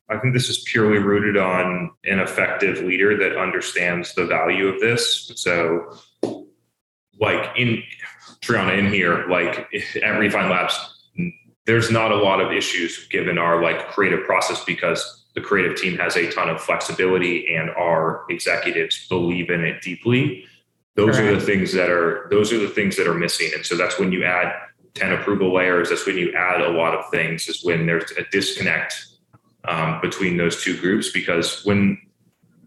I 0.08 0.18
think 0.18 0.34
this 0.34 0.48
is 0.48 0.60
purely 0.60 0.98
rooted 0.98 1.36
on 1.36 1.90
an 2.04 2.20
effective 2.20 2.78
leader 2.78 3.16
that 3.16 3.36
understands 3.36 4.14
the 4.14 4.26
value 4.26 4.68
of 4.68 4.80
this. 4.80 5.32
So 5.34 5.96
like 7.20 7.56
in 7.56 7.82
Triana 8.40 8.78
in 8.78 8.92
here, 8.92 9.26
like 9.28 9.68
at 10.02 10.18
Refine 10.18 10.50
Labs, 10.50 10.74
there's 11.66 11.90
not 11.90 12.10
a 12.10 12.16
lot 12.16 12.40
of 12.40 12.52
issues 12.52 13.06
given 13.08 13.38
our 13.38 13.62
like 13.62 13.88
creative 13.88 14.24
process 14.24 14.64
because 14.64 15.24
the 15.34 15.40
creative 15.40 15.76
team 15.76 15.96
has 15.98 16.16
a 16.16 16.30
ton 16.32 16.48
of 16.48 16.60
flexibility 16.60 17.54
and 17.54 17.70
our 17.70 18.24
executives 18.30 19.06
believe 19.08 19.50
in 19.50 19.64
it 19.64 19.80
deeply. 19.82 20.44
Those 20.96 21.18
are 21.18 21.34
the 21.34 21.40
things 21.40 21.72
that 21.74 21.88
are 21.88 22.26
those 22.30 22.52
are 22.52 22.58
the 22.58 22.68
things 22.68 22.96
that 22.96 23.06
are 23.06 23.14
missing. 23.14 23.50
And 23.54 23.64
so 23.64 23.76
that's 23.76 23.98
when 23.98 24.10
you 24.10 24.24
add 24.24 24.52
10 24.94 25.12
approval 25.12 25.54
layers, 25.54 25.90
that's 25.90 26.04
when 26.04 26.18
you 26.18 26.32
add 26.32 26.60
a 26.60 26.70
lot 26.70 26.94
of 26.94 27.08
things, 27.10 27.48
is 27.48 27.64
when 27.64 27.86
there's 27.86 28.10
a 28.12 28.24
disconnect 28.32 29.06
um, 29.68 30.00
between 30.00 30.36
those 30.36 30.62
two 30.62 30.78
groups 30.80 31.10
because 31.12 31.64
when 31.64 32.00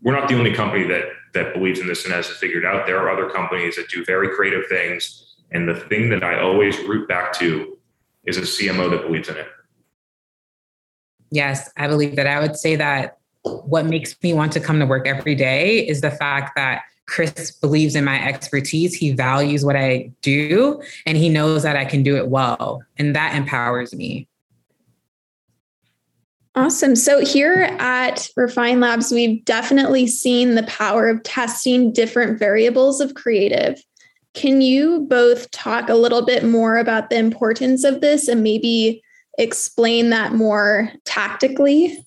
we're 0.03 0.17
not 0.17 0.29
the 0.29 0.37
only 0.37 0.53
company 0.53 0.87
that 0.87 1.03
that 1.33 1.53
believes 1.53 1.79
in 1.79 1.87
this 1.87 2.05
and 2.05 2.13
has 2.13 2.29
it 2.29 2.35
figured 2.35 2.65
out. 2.65 2.85
There 2.85 2.99
are 2.99 3.09
other 3.09 3.29
companies 3.29 3.75
that 3.75 3.89
do 3.89 4.05
very 4.05 4.29
creative 4.29 4.67
things. 4.67 5.35
And 5.51 5.67
the 5.67 5.75
thing 5.75 6.09
that 6.09 6.23
I 6.23 6.39
always 6.39 6.77
root 6.79 7.07
back 7.07 7.33
to 7.39 7.77
is 8.25 8.37
a 8.37 8.41
CMO 8.41 8.89
that 8.91 9.05
believes 9.05 9.29
in 9.29 9.37
it. 9.37 9.47
Yes, 11.31 11.71
I 11.77 11.87
believe 11.87 12.15
that. 12.15 12.27
I 12.27 12.39
would 12.39 12.55
say 12.55 12.75
that 12.75 13.17
what 13.43 13.85
makes 13.85 14.15
me 14.21 14.33
want 14.33 14.51
to 14.53 14.59
come 14.59 14.79
to 14.79 14.85
work 14.85 15.07
every 15.07 15.35
day 15.35 15.79
is 15.79 16.01
the 16.01 16.11
fact 16.11 16.55
that 16.55 16.83
Chris 17.05 17.51
believes 17.51 17.95
in 17.95 18.05
my 18.05 18.23
expertise. 18.25 18.93
He 18.93 19.11
values 19.11 19.65
what 19.65 19.75
I 19.75 20.11
do 20.21 20.81
and 21.05 21.17
he 21.17 21.29
knows 21.29 21.63
that 21.63 21.75
I 21.75 21.85
can 21.85 22.03
do 22.03 22.15
it 22.15 22.27
well. 22.29 22.83
And 22.97 23.15
that 23.15 23.35
empowers 23.35 23.93
me. 23.93 24.27
Awesome. 26.55 26.95
So 26.95 27.25
here 27.25 27.75
at 27.79 28.29
Refine 28.37 28.79
Labs, 28.79 29.11
we've 29.11 29.43
definitely 29.43 30.05
seen 30.05 30.53
the 30.53 30.63
power 30.63 31.09
of 31.09 31.23
testing 31.23 31.91
different 31.91 32.37
variables 32.37 33.01
of 33.01 33.15
creative. 33.15 33.81
Can 34.35 34.61
you 34.61 35.07
both 35.09 35.49
talk 35.49 35.89
a 35.89 35.95
little 35.95 36.23
bit 36.23 36.43
more 36.43 36.77
about 36.77 37.09
the 37.09 37.17
importance 37.17 37.83
of 37.83 38.01
this 38.01 38.27
and 38.27 38.43
maybe 38.43 39.01
explain 39.39 40.11
that 40.11 40.33
more 40.33 40.91
tactically? 41.05 42.03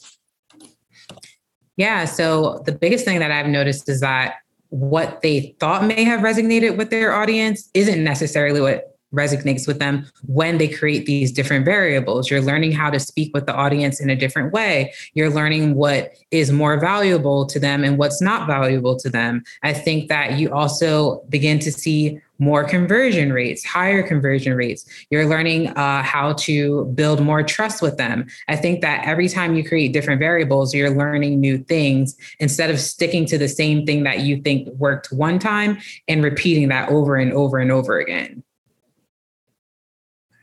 Yeah. 1.77 2.05
So 2.05 2.63
the 2.67 2.73
biggest 2.73 3.05
thing 3.05 3.19
that 3.19 3.33
I've 3.33 3.49
noticed 3.49 3.89
is 3.89 4.01
that 4.01 4.37
what 4.69 5.23
they 5.23 5.57
thought 5.59 5.85
may 5.85 6.05
have 6.05 6.21
resonated 6.21 6.77
with 6.77 6.91
their 6.91 7.13
audience 7.13 7.69
isn't 7.75 8.03
necessarily 8.03 8.61
what 8.61 8.96
resonates 9.15 9.67
with 9.67 9.79
them 9.79 10.07
when 10.27 10.59
they 10.59 10.69
create 10.69 11.07
these 11.07 11.33
different 11.33 11.65
variables. 11.65 12.31
You're 12.31 12.41
learning 12.43 12.73
how 12.73 12.91
to 12.91 13.01
speak 13.01 13.33
with 13.35 13.47
the 13.47 13.55
audience 13.55 14.01
in 14.01 14.11
a 14.11 14.17
different 14.17 14.53
way. 14.53 14.93
You're 15.15 15.31
learning 15.31 15.75
what 15.75 16.13
is 16.31 16.53
more 16.53 16.79
valuable 16.79 17.47
to 17.47 17.59
them 17.59 17.85
and 17.85 17.99
what's 17.99 18.21
not 18.21 18.47
valuable 18.47 18.97
to 18.97 19.11
them. 19.11 19.45
I 19.63 19.73
think 19.73 20.09
that 20.09 20.39
you 20.39 20.53
also 20.53 21.23
begin 21.29 21.59
to 21.61 21.73
see 21.73 22.21
more 22.39 22.65
conversion 22.65 23.33
rates, 23.33 23.65
higher 23.65 24.03
conversion 24.03 24.55
rates. 24.55 24.85
You're 25.11 25.27
learning 25.27 25.69
uh, 25.69 26.03
how 26.03 26.35
to 26.35 26.85
build 26.95 27.21
more 27.21 27.43
trust 27.43 27.81
with 27.81 27.97
them. 27.97 28.27
I 28.49 28.57
think 28.57 28.83
that 28.83 29.07
every 29.07 29.29
time 29.29 29.55
you 29.55 29.65
create 29.65 29.93
different 29.93 30.19
variables, 30.19 30.75
you're 30.75 30.91
learning 30.91 31.41
new 31.41 31.59
things 31.59 32.17
instead 32.39 32.71
of 32.71 32.79
sticking 32.79 33.25
to 33.27 33.39
the 33.39 33.49
same 33.49 33.87
thing 33.87 34.05
that 34.05 34.21
you 34.21 34.43
think 34.43 34.69
worked 34.75 35.13
one 35.13 35.39
time 35.39 35.79
and 36.09 36.23
repeating 36.23 36.69
that 36.69 36.91
over 36.91 37.17
and 37.17 37.33
over 37.33 37.59
and 37.59 37.73
over 37.73 37.99
again. 37.99 38.43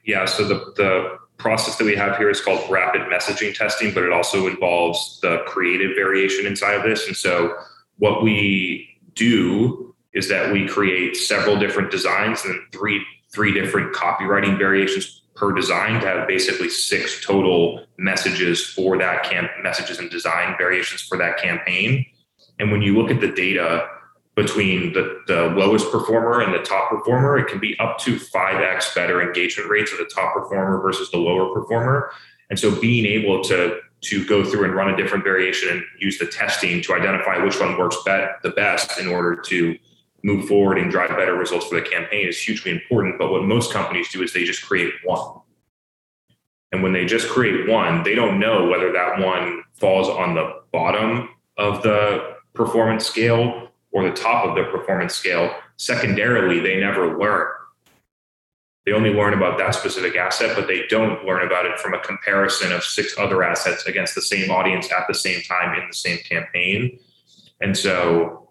Yeah. 0.05 0.25
So 0.25 0.45
the, 0.45 0.73
the 0.75 1.17
process 1.37 1.77
that 1.77 1.85
we 1.85 1.95
have 1.95 2.17
here 2.17 2.29
is 2.29 2.41
called 2.41 2.69
rapid 2.69 3.01
messaging 3.03 3.55
testing, 3.55 3.93
but 3.93 4.03
it 4.03 4.11
also 4.11 4.47
involves 4.47 5.19
the 5.21 5.43
creative 5.45 5.95
variation 5.95 6.45
inside 6.45 6.73
of 6.73 6.83
this. 6.83 7.07
And 7.07 7.15
so 7.15 7.55
what 7.97 8.23
we 8.23 8.87
do 9.15 9.93
is 10.13 10.29
that 10.29 10.51
we 10.51 10.67
create 10.67 11.15
several 11.15 11.57
different 11.57 11.91
designs 11.91 12.45
and 12.45 12.59
three 12.71 13.03
three 13.33 13.51
different 13.51 13.95
copywriting 13.95 14.59
variations 14.59 15.23
per 15.35 15.51
design 15.51 15.99
to 15.99 16.07
have 16.07 16.27
basically 16.27 16.69
six 16.69 17.25
total 17.25 17.83
messages 17.97 18.63
for 18.63 18.95
that 18.97 19.23
camp 19.23 19.49
messages 19.63 19.97
and 19.97 20.11
design 20.11 20.53
variations 20.57 21.01
for 21.01 21.17
that 21.17 21.37
campaign. 21.37 22.05
And 22.59 22.71
when 22.71 22.83
you 22.83 22.95
look 22.95 23.09
at 23.09 23.21
the 23.21 23.29
data 23.31 23.87
between 24.35 24.93
the, 24.93 25.21
the 25.27 25.43
lowest 25.55 25.91
performer 25.91 26.41
and 26.41 26.53
the 26.53 26.59
top 26.59 26.89
performer, 26.89 27.37
it 27.37 27.47
can 27.47 27.59
be 27.59 27.77
up 27.79 27.99
to 27.99 28.15
5x 28.15 28.95
better 28.95 29.21
engagement 29.21 29.69
rates 29.69 29.91
of 29.91 29.99
the 29.99 30.11
top 30.13 30.33
performer 30.33 30.81
versus 30.81 31.11
the 31.11 31.17
lower 31.17 31.53
performer. 31.53 32.11
And 32.49 32.57
so 32.59 32.79
being 32.79 33.05
able 33.05 33.43
to 33.45 33.79
to 34.03 34.25
go 34.25 34.43
through 34.43 34.65
and 34.65 34.75
run 34.75 34.89
a 34.89 34.97
different 34.97 35.23
variation 35.23 35.69
and 35.69 35.83
use 35.97 36.17
the 36.17 36.25
testing 36.25 36.81
to 36.81 36.93
identify 36.93 37.41
which 37.41 37.57
one 37.59 37.77
works 37.77 37.95
bet, 38.05 38.41
the 38.43 38.49
best 38.49 38.99
in 38.99 39.07
order 39.07 39.35
to 39.35 39.77
move 40.23 40.45
forward 40.45 40.77
and 40.77 40.91
drive 40.91 41.09
better 41.11 41.35
results 41.35 41.67
for 41.67 41.75
the 41.75 41.81
campaign 41.81 42.27
is 42.27 42.37
hugely 42.37 42.71
important. 42.71 43.17
But 43.17 43.31
what 43.31 43.43
most 43.43 43.71
companies 43.71 44.09
do 44.11 44.21
is 44.21 44.33
they 44.33 44.43
just 44.43 44.65
create 44.65 44.91
one. 45.05 45.39
And 46.73 46.81
when 46.81 46.91
they 46.91 47.05
just 47.05 47.29
create 47.29 47.69
one, 47.69 48.03
they 48.03 48.15
don't 48.15 48.39
know 48.39 48.67
whether 48.67 48.91
that 48.91 49.19
one 49.19 49.63
falls 49.75 50.09
on 50.09 50.35
the 50.35 50.61
bottom 50.71 51.29
of 51.57 51.83
the 51.83 52.35
performance 52.53 53.05
scale 53.05 53.69
or 53.93 54.03
the 54.03 54.15
top 54.15 54.45
of 54.45 54.56
the 54.56 54.63
performance 54.65 55.13
scale. 55.13 55.53
Secondarily, 55.77 56.60
they 56.60 56.79
never 56.79 57.17
learn 57.17 57.47
they 58.86 58.91
only 58.91 59.13
learn 59.13 59.34
about 59.34 59.58
that 59.60 59.75
specific 59.75 60.17
asset, 60.17 60.56
but 60.56 60.67
they 60.67 60.86
don't 60.89 61.23
learn 61.23 61.45
about 61.45 61.65
it 61.65 61.79
from 61.79 61.93
a 61.93 61.99
comparison 61.99 62.73
of 62.73 62.84
six 62.84 63.17
other 63.17 63.41
assets 63.43 63.86
against 63.86 64.13
the 64.13 64.21
same 64.21 64.51
audience 64.51 64.91
at 64.91 65.08
the 65.08 65.13
same 65.13 65.41
time 65.43 65.79
in 65.79 65.88
the 65.88 65.95
same 65.95 66.17
campaign. 66.19 66.99
And 67.62 67.77
so 67.77 68.49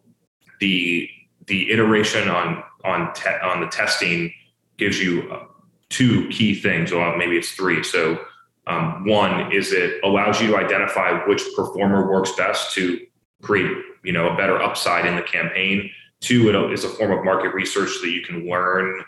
the 0.61 1.09
the 1.46 1.70
iteration 1.70 2.28
on 2.28 2.62
on 2.85 3.12
te- 3.12 3.40
on 3.42 3.61
the 3.61 3.66
testing 3.66 4.33
gives 4.78 4.98
you 4.98 5.31
uh, 5.31 5.44
two 5.90 6.28
key 6.28 6.55
things. 6.55 6.92
Well, 6.92 7.16
maybe 7.16 7.37
it's 7.37 7.52
three. 7.52 7.83
So 7.83 8.18
um, 8.66 9.05
one 9.05 9.52
is 9.52 9.72
it 9.72 10.00
allows 10.02 10.40
you 10.40 10.46
to 10.48 10.57
identify 10.57 11.26
which 11.26 11.42
performer 11.55 12.11
works 12.11 12.33
best 12.37 12.72
to 12.74 12.98
create 13.42 13.70
you 14.05 14.12
know 14.12 14.28
a 14.28 14.37
better 14.37 14.61
upside 14.61 15.07
in 15.07 15.16
the 15.16 15.22
campaign. 15.22 15.90
Two, 16.20 16.48
it 16.48 16.72
is 16.72 16.85
a 16.85 16.88
form 16.88 17.11
of 17.11 17.24
market 17.24 17.55
research 17.55 17.90
that 18.00 18.11
you 18.11 18.22
can 18.22 18.48
learn 18.48 19.02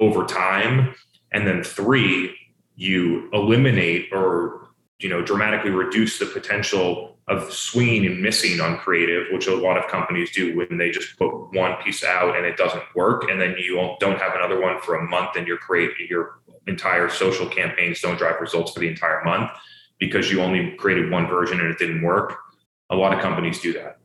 over 0.00 0.24
time. 0.24 0.94
And 1.32 1.46
then 1.46 1.64
three, 1.64 2.36
you 2.76 3.28
eliminate 3.32 4.08
or 4.12 4.68
you 4.98 5.08
know 5.08 5.22
dramatically 5.22 5.70
reduce 5.70 6.18
the 6.18 6.26
potential 6.26 7.18
of 7.28 7.52
swinging 7.52 8.04
and 8.06 8.20
missing 8.20 8.60
on 8.60 8.78
creative, 8.78 9.26
which 9.32 9.46
a 9.46 9.54
lot 9.54 9.76
of 9.76 9.88
companies 9.88 10.32
do 10.32 10.56
when 10.56 10.76
they 10.76 10.90
just 10.90 11.16
put 11.18 11.30
one 11.54 11.80
piece 11.82 12.02
out 12.02 12.36
and 12.36 12.44
it 12.44 12.56
doesn't 12.56 12.82
work, 12.96 13.30
and 13.30 13.40
then 13.40 13.54
you 13.58 13.94
don't 14.00 14.18
have 14.18 14.34
another 14.34 14.60
one 14.60 14.80
for 14.80 14.96
a 14.96 15.04
month, 15.04 15.36
and 15.36 15.46
your 15.46 15.58
create 15.58 15.90
your 16.08 16.40
entire 16.66 17.08
social 17.08 17.46
campaigns 17.46 18.00
don't 18.00 18.18
drive 18.18 18.40
results 18.40 18.72
for 18.72 18.80
the 18.80 18.88
entire 18.88 19.22
month 19.24 19.50
because 19.98 20.30
you 20.30 20.40
only 20.40 20.72
created 20.76 21.10
one 21.10 21.26
version 21.26 21.60
and 21.60 21.70
it 21.70 21.78
didn't 21.78 22.02
work. 22.02 22.38
A 22.92 22.96
lot 22.96 23.14
of 23.14 23.20
companies 23.20 23.58
do 23.58 23.72
that. 23.72 23.98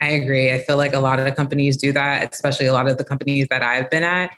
I 0.00 0.10
agree. 0.10 0.52
I 0.52 0.60
feel 0.60 0.76
like 0.76 0.94
a 0.94 1.00
lot 1.00 1.18
of 1.18 1.24
the 1.24 1.32
companies 1.32 1.76
do 1.76 1.92
that, 1.92 2.32
especially 2.32 2.66
a 2.66 2.72
lot 2.72 2.88
of 2.88 2.96
the 2.96 3.04
companies 3.04 3.48
that 3.50 3.60
I've 3.60 3.90
been 3.90 4.04
at. 4.04 4.30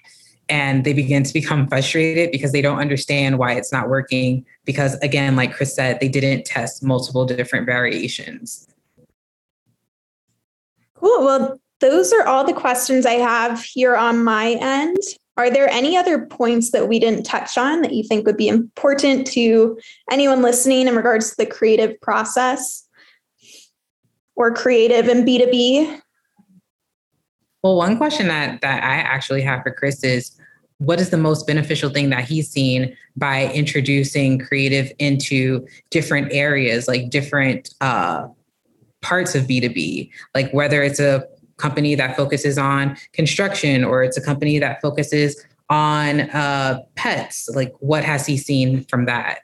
And 0.48 0.82
they 0.82 0.94
begin 0.94 1.22
to 1.22 1.32
become 1.32 1.68
frustrated 1.68 2.32
because 2.32 2.52
they 2.52 2.62
don't 2.62 2.78
understand 2.78 3.38
why 3.38 3.52
it's 3.52 3.70
not 3.70 3.90
working. 3.90 4.46
Because, 4.64 4.94
again, 5.00 5.36
like 5.36 5.52
Chris 5.52 5.74
said, 5.74 6.00
they 6.00 6.08
didn't 6.08 6.46
test 6.46 6.82
multiple 6.82 7.26
different 7.26 7.66
variations. 7.66 8.66
Cool. 10.94 11.24
Well, 11.24 11.60
those 11.80 12.14
are 12.14 12.26
all 12.26 12.44
the 12.44 12.54
questions 12.54 13.04
I 13.04 13.12
have 13.12 13.62
here 13.62 13.94
on 13.94 14.24
my 14.24 14.52
end. 14.60 14.96
Are 15.40 15.50
there 15.50 15.68
any 15.70 15.96
other 15.96 16.26
points 16.26 16.70
that 16.72 16.88
we 16.88 16.98
didn't 16.98 17.24
touch 17.24 17.56
on 17.56 17.82
that 17.82 17.94
you 17.94 18.04
think 18.04 18.26
would 18.26 18.36
be 18.36 18.48
important 18.48 19.26
to 19.28 19.78
anyone 20.10 20.42
listening 20.42 20.86
in 20.86 20.94
regards 20.94 21.30
to 21.30 21.36
the 21.38 21.46
creative 21.46 22.00
process? 22.00 22.86
or 24.40 24.50
creative 24.54 25.06
in 25.06 25.24
B2B? 25.26 26.00
Well, 27.62 27.76
one 27.76 27.98
question 27.98 28.28
that 28.28 28.62
that 28.62 28.82
I 28.82 28.96
actually 28.96 29.42
have 29.42 29.62
for 29.62 29.70
Chris 29.70 30.02
is 30.02 30.34
what 30.78 30.98
is 30.98 31.10
the 31.10 31.18
most 31.18 31.46
beneficial 31.46 31.90
thing 31.90 32.08
that 32.08 32.24
he's 32.24 32.50
seen 32.50 32.96
by 33.16 33.52
introducing 33.52 34.38
creative 34.38 34.90
into 34.98 35.66
different 35.90 36.32
areas, 36.32 36.88
like 36.88 37.10
different 37.10 37.74
uh, 37.82 38.28
parts 39.02 39.34
of 39.34 39.44
B2B, 39.44 40.10
like 40.34 40.50
whether 40.52 40.82
it's 40.82 41.00
a 41.00 41.22
company 41.60 41.94
that 41.94 42.16
focuses 42.16 42.58
on 42.58 42.96
construction 43.12 43.84
or 43.84 44.02
it's 44.02 44.16
a 44.16 44.22
company 44.22 44.58
that 44.58 44.80
focuses 44.80 45.44
on 45.68 46.20
uh, 46.30 46.80
pets, 46.96 47.48
like 47.54 47.72
what 47.78 48.04
has 48.04 48.26
he 48.26 48.36
seen 48.36 48.84
from 48.84 49.06
that? 49.06 49.40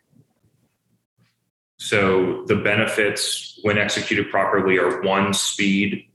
So 1.79 2.44
the 2.46 2.57
benefits 2.57 3.59
when 3.62 3.79
executed 3.79 4.31
properly 4.31 4.79
are 4.79 5.02
one 5.02 5.33
speed, 5.35 6.09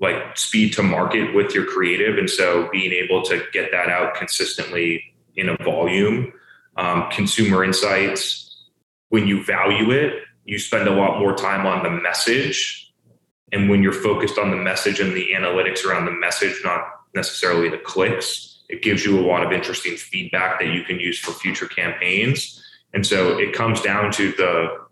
like 0.00 0.36
speed 0.36 0.72
to 0.74 0.82
market 0.82 1.34
with 1.34 1.54
your 1.54 1.64
creative. 1.64 2.18
And 2.18 2.28
so 2.28 2.68
being 2.70 2.92
able 2.92 3.22
to 3.22 3.42
get 3.52 3.70
that 3.72 3.88
out 3.88 4.14
consistently 4.14 5.02
in 5.36 5.48
a 5.48 5.56
volume, 5.64 6.32
um, 6.76 7.08
consumer 7.10 7.64
insights, 7.64 8.66
when 9.08 9.26
you 9.26 9.42
value 9.42 9.90
it, 9.90 10.22
you 10.44 10.58
spend 10.58 10.88
a 10.88 10.92
lot 10.92 11.18
more 11.18 11.34
time 11.34 11.66
on 11.66 11.82
the 11.82 11.90
message. 11.90 12.87
And 13.52 13.68
when 13.68 13.82
you're 13.82 13.92
focused 13.92 14.38
on 14.38 14.50
the 14.50 14.56
message 14.56 15.00
and 15.00 15.16
the 15.16 15.28
analytics 15.34 15.84
around 15.84 16.04
the 16.04 16.12
message, 16.12 16.60
not 16.64 16.82
necessarily 17.14 17.68
the 17.68 17.78
clicks, 17.78 18.62
it 18.68 18.82
gives 18.82 19.04
you 19.04 19.18
a 19.18 19.24
lot 19.26 19.44
of 19.44 19.52
interesting 19.52 19.96
feedback 19.96 20.60
that 20.60 20.68
you 20.68 20.84
can 20.84 21.00
use 21.00 21.18
for 21.18 21.32
future 21.32 21.66
campaigns 21.66 22.62
and 22.94 23.06
so 23.06 23.38
it 23.38 23.52
comes 23.52 23.80
down 23.80 24.12
to 24.12 24.32
the 24.32 24.86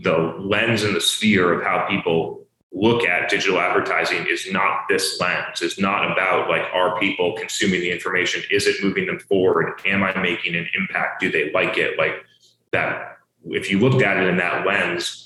the 0.00 0.16
lens 0.38 0.82
and 0.82 0.96
the 0.96 1.00
sphere 1.00 1.52
of 1.52 1.62
how 1.62 1.86
people 1.88 2.46
look 2.72 3.04
at 3.04 3.28
digital 3.28 3.60
advertising 3.60 4.26
is 4.30 4.50
not 4.50 4.86
this 4.88 5.20
lens. 5.20 5.60
It's 5.60 5.78
not 5.78 6.10
about 6.10 6.48
like 6.48 6.62
are 6.72 6.98
people 6.98 7.34
consuming 7.36 7.80
the 7.80 7.90
information? 7.90 8.42
Is 8.50 8.66
it 8.66 8.82
moving 8.82 9.06
them 9.06 9.18
forward? 9.18 9.80
Am 9.84 10.02
I 10.02 10.18
making 10.20 10.56
an 10.56 10.68
impact? 10.74 11.20
Do 11.20 11.30
they 11.30 11.52
like 11.52 11.76
it? 11.76 11.98
Like 11.98 12.24
that 12.72 13.18
if 13.44 13.70
you 13.70 13.78
looked 13.78 14.02
at 14.02 14.16
it 14.16 14.28
in 14.28 14.36
that 14.38 14.66
lens, 14.66 15.19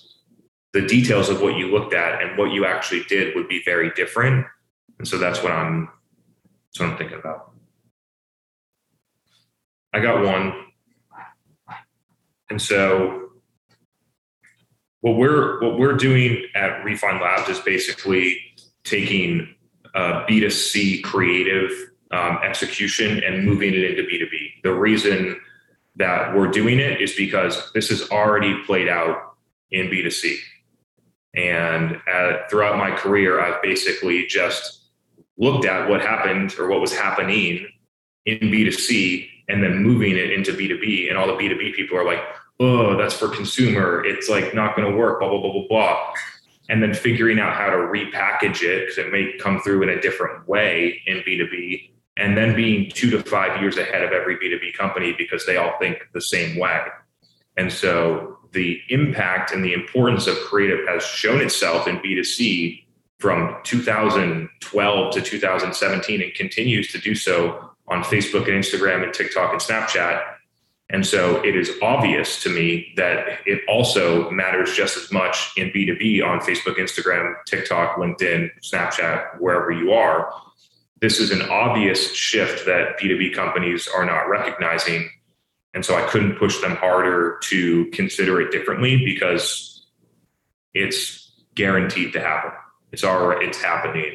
the 0.75 0.83
details 0.83 1.29
of 1.31 1.41
what 1.41 1.57
you 1.57 1.69
looked 1.69 1.95
at 1.95 2.21
and 2.21 2.37
what 2.37 2.51
you 2.51 2.67
actually 2.67 3.05
did 3.05 3.35
would 3.37 3.49
be 3.49 3.63
very 3.65 3.93
different. 3.95 4.45
And 4.99 5.07
so 5.07 5.17
that's 5.17 5.43
what 5.43 5.53
I'm 5.53 5.89
that's 6.67 6.81
what 6.81 6.91
I'm 6.91 6.99
thinking 6.99 7.19
about. 7.19 7.53
I 9.95 10.01
got 10.01 10.25
one 10.25 10.53
and 12.51 12.61
so 12.61 13.31
what 15.01 15.17
we're 15.17 15.61
what 15.63 15.79
we're 15.79 15.97
doing 15.97 16.45
at 16.57 16.85
Refine 16.85 17.21
Labs 17.21 17.49
is 17.49 17.61
basically 17.61 18.37
taking 18.83 19.55
uh, 19.95 20.27
B2C 20.27 21.05
creative 21.05 21.71
um, 22.11 22.39
execution 22.43 23.23
and 23.23 23.45
moving 23.45 23.75
it 23.75 23.85
into 23.85 24.03
B2B. 24.03 24.63
The 24.65 24.73
reason 24.75 25.41
that 25.97 26.35
we're 26.35 26.49
doing 26.49 26.81
it 26.81 27.01
is 27.01 27.15
because 27.15 27.73
this 27.75 27.93
is 27.93 28.11
already 28.11 28.61
played 28.65 28.89
out 28.89 29.37
in 29.71 29.87
B2C. 29.87 30.37
And 31.35 32.01
uh, 32.13 32.39
throughout 32.49 32.79
my 32.79 32.93
career, 32.93 33.41
I've 33.41 33.61
basically 33.63 34.27
just 34.27 34.83
looked 35.37 35.65
at 35.65 35.89
what 35.89 36.01
happened 36.01 36.55
or 36.59 36.69
what 36.69 36.81
was 36.81 36.97
happening 36.97 37.67
in 38.25 38.39
B2C 38.39 39.29
and 39.49 39.63
then 39.63 39.83
moving 39.83 40.17
it 40.17 40.31
into 40.31 40.53
B2B. 40.53 41.09
And 41.09 41.19
all 41.19 41.27
the 41.27 41.35
B2B 41.35 41.75
people 41.75 41.99
are 41.99 42.05
like, 42.05 42.21
oh, 42.61 42.97
that's 42.97 43.15
for 43.15 43.29
consumer. 43.29 44.05
It's 44.05 44.29
like 44.29 44.55
not 44.55 44.77
going 44.77 44.91
to 44.91 44.97
work, 44.97 45.21
blah, 45.21 45.29
blah, 45.29 45.41
blah, 45.41 45.53
blah, 45.53 45.69
blah. 45.69 46.13
And 46.71 46.83
then 46.83 46.95
figuring 46.95 47.39
out 47.39 47.55
how 47.55 47.69
to 47.69 47.77
repackage 47.77 48.63
it 48.63 48.87
because 48.87 48.99
it 48.99 49.13
may 49.13 49.37
come 49.39 49.61
through 49.61 49.83
in 49.83 49.91
a 49.91 50.01
different 50.01 50.49
way 50.49 51.03
in 51.07 51.19
B2B. 51.19 51.91
And 52.17 52.37
then 52.37 52.55
being 52.55 52.91
two 52.91 53.11
to 53.11 53.23
five 53.25 53.61
years 53.61 53.77
ahead 53.77 54.03
of 54.03 54.13
every 54.13 54.37
B2B 54.37 54.75
company 54.75 55.15
because 55.19 55.45
they 55.47 55.57
all 55.57 55.75
think 55.81 55.99
the 56.15 56.21
same 56.21 56.59
way. 56.59 56.81
And 57.57 57.73
so 57.73 58.39
the 58.55 58.81
impact 58.89 59.53
and 59.53 59.65
the 59.65 59.75
importance 59.75 60.27
of 60.27 60.37
creative 60.47 60.87
has 60.89 61.05
shown 61.05 61.41
itself 61.41 61.87
in 61.87 61.99
B2C 61.99 62.85
from 63.19 63.57
2012 63.65 65.15
to 65.15 65.21
2017 65.21 66.23
and 66.23 66.35
continues 66.35 66.91
to 66.93 66.99
do 66.99 67.15
so 67.15 67.71
on 67.89 68.03
Facebook 68.03 68.49
and 68.49 68.65
Instagram 68.65 69.03
and 69.03 69.13
TikTok 69.13 69.53
and 69.53 69.61
Snapchat. 69.61 70.23
And 70.91 71.07
so 71.07 71.43
it 71.43 71.57
is 71.57 71.71
obvious 71.83 72.43
to 72.43 72.51
me 72.51 72.93
that 72.97 73.41
it 73.47 73.63
also 73.69 74.31
matters 74.31 74.75
just 74.75 74.97
as 74.97 75.11
much 75.11 75.53
in 75.57 75.71
B2B 75.71 76.25
on 76.25 76.41
Facebook, 76.41 76.77
Instagram, 76.77 77.35
TikTok, 77.47 77.97
LinkedIn, 77.97 78.51
Snapchat, 78.63 79.41
wherever 79.41 79.73
you 79.73 79.93
are. 79.93 80.33
This 81.01 81.19
is 81.21 81.31
an 81.31 81.43
obvious 81.43 82.15
shift 82.15 82.67
that 82.67 82.99
B2B 82.99 83.35
companies 83.35 83.89
are 83.89 84.05
not 84.05 84.29
recognizing. 84.29 85.11
And 85.75 85.85
so 85.85 85.97
I 85.97 86.03
couldn't 86.09 86.37
push 86.37 86.61
them 86.61 86.77
harder 86.77 87.39
to 87.45 87.87
consider 87.87 88.41
it 88.41 88.53
differently 88.53 89.05
because 89.05 89.87
it's 90.73 91.33
guaranteed 91.55 92.13
to 92.13 92.21
happen. 92.21 92.53
It's 92.93 93.05
already 93.05 93.47
it's 93.47 93.61
happening. 93.61 94.13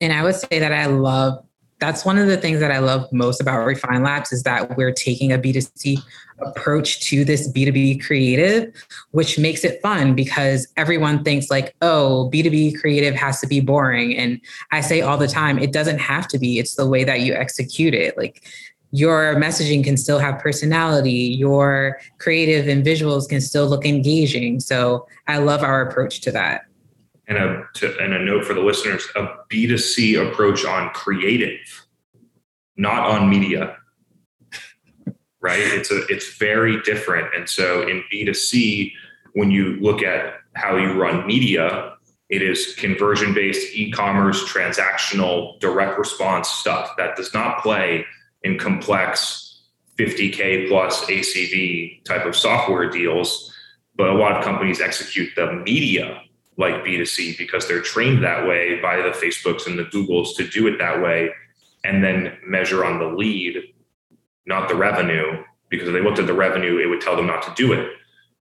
And 0.00 0.12
I 0.12 0.22
would 0.22 0.34
say 0.34 0.58
that 0.58 0.72
I 0.72 0.86
love 0.86 1.44
that's 1.80 2.04
one 2.04 2.18
of 2.18 2.26
the 2.26 2.36
things 2.36 2.60
that 2.60 2.72
I 2.72 2.78
love 2.78 3.10
most 3.12 3.40
about 3.40 3.64
Refine 3.64 4.02
Labs 4.02 4.32
is 4.32 4.42
that 4.42 4.76
we're 4.76 4.92
taking 4.92 5.32
a 5.32 5.38
B2C 5.38 6.02
approach 6.40 7.00
to 7.02 7.24
this 7.24 7.50
B2B 7.52 8.02
creative, 8.02 8.72
which 9.12 9.38
makes 9.38 9.64
it 9.64 9.80
fun 9.80 10.14
because 10.14 10.66
everyone 10.76 11.22
thinks 11.22 11.50
like, 11.50 11.76
oh, 11.80 12.30
B2B 12.32 12.80
creative 12.80 13.14
has 13.14 13.40
to 13.40 13.46
be 13.46 13.60
boring. 13.60 14.16
And 14.16 14.40
I 14.72 14.80
say 14.80 15.02
all 15.02 15.16
the 15.16 15.28
time, 15.28 15.58
it 15.58 15.72
doesn't 15.72 15.98
have 15.98 16.26
to 16.28 16.38
be. 16.38 16.58
It's 16.58 16.74
the 16.74 16.86
way 16.86 17.04
that 17.04 17.20
you 17.20 17.34
execute 17.34 17.94
it. 17.94 18.16
Like 18.16 18.42
your 18.90 19.34
messaging 19.36 19.84
can 19.84 19.96
still 19.96 20.18
have 20.18 20.38
personality, 20.38 21.10
your 21.10 22.00
creative 22.18 22.68
and 22.68 22.84
visuals 22.84 23.28
can 23.28 23.40
still 23.40 23.66
look 23.66 23.84
engaging. 23.84 24.60
So 24.60 25.06
I 25.26 25.38
love 25.38 25.62
our 25.62 25.82
approach 25.82 26.20
to 26.22 26.32
that 26.32 26.62
and 27.28 27.36
a 27.38 27.64
to, 27.74 27.96
and 27.98 28.14
a 28.14 28.18
note 28.18 28.44
for 28.44 28.54
the 28.54 28.60
listeners: 28.60 29.06
a 29.14 29.26
B 29.48 29.66
2 29.66 29.78
C 29.78 30.14
approach 30.16 30.64
on 30.64 30.90
creative, 30.90 31.86
not 32.76 33.08
on 33.08 33.30
media. 33.30 33.76
Right? 35.40 35.60
It's 35.60 35.92
a 35.92 36.04
it's 36.06 36.36
very 36.36 36.82
different. 36.82 37.32
And 37.32 37.48
so 37.48 37.86
in 37.86 38.02
B 38.10 38.24
2 38.24 38.34
C, 38.34 38.92
when 39.34 39.52
you 39.52 39.78
look 39.80 40.02
at 40.02 40.34
how 40.54 40.76
you 40.76 41.00
run 41.00 41.28
media, 41.28 41.94
it 42.28 42.42
is 42.42 42.74
conversion 42.74 43.34
based 43.34 43.72
e-commerce, 43.72 44.42
transactional, 44.52 45.60
direct 45.60 45.96
response 45.96 46.48
stuff 46.48 46.90
that 46.98 47.14
does 47.14 47.32
not 47.32 47.62
play 47.62 48.04
in 48.42 48.58
complex 48.58 49.62
50k 49.98 50.68
plus 50.68 51.04
ACV 51.06 52.04
type 52.04 52.24
of 52.24 52.36
software 52.36 52.88
deals. 52.88 53.52
But 53.96 54.10
a 54.10 54.14
lot 54.14 54.36
of 54.36 54.44
companies 54.44 54.80
execute 54.80 55.30
the 55.34 55.52
media 55.52 56.22
like 56.56 56.84
B2C 56.84 57.38
because 57.38 57.66
they're 57.66 57.80
trained 57.80 58.22
that 58.24 58.46
way 58.46 58.80
by 58.80 58.96
the 58.96 59.10
Facebooks 59.10 59.66
and 59.66 59.78
the 59.78 59.84
Googles 59.84 60.36
to 60.36 60.46
do 60.46 60.66
it 60.66 60.78
that 60.78 61.02
way 61.02 61.30
and 61.84 62.02
then 62.02 62.36
measure 62.44 62.84
on 62.84 62.98
the 62.98 63.06
lead, 63.06 63.56
not 64.46 64.68
the 64.68 64.74
revenue, 64.74 65.42
because 65.68 65.88
if 65.88 65.94
they 65.94 66.00
looked 66.00 66.18
at 66.18 66.26
the 66.26 66.34
revenue, 66.34 66.78
it 66.78 66.86
would 66.86 67.00
tell 67.00 67.16
them 67.16 67.26
not 67.26 67.42
to 67.42 67.52
do 67.54 67.72
it. 67.72 67.88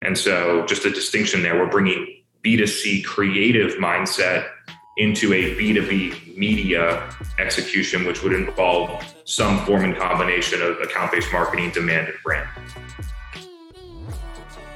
And 0.02 0.18
so, 0.18 0.66
just 0.66 0.84
a 0.84 0.90
distinction 0.90 1.42
there, 1.42 1.58
we're 1.58 1.70
bringing 1.70 2.22
B2C 2.44 3.04
creative 3.04 3.74
mindset 3.74 4.48
into 4.96 5.32
a 5.32 5.54
B2B 5.56 6.36
media 6.36 7.08
execution, 7.38 8.04
which 8.04 8.22
would 8.22 8.32
involve 8.32 9.02
some 9.24 9.64
form 9.64 9.84
and 9.84 9.96
combination 9.96 10.60
of 10.60 10.78
account 10.80 11.12
based 11.12 11.32
marketing, 11.32 11.70
demand, 11.70 12.08
and 12.08 12.16
brand. 12.22 12.48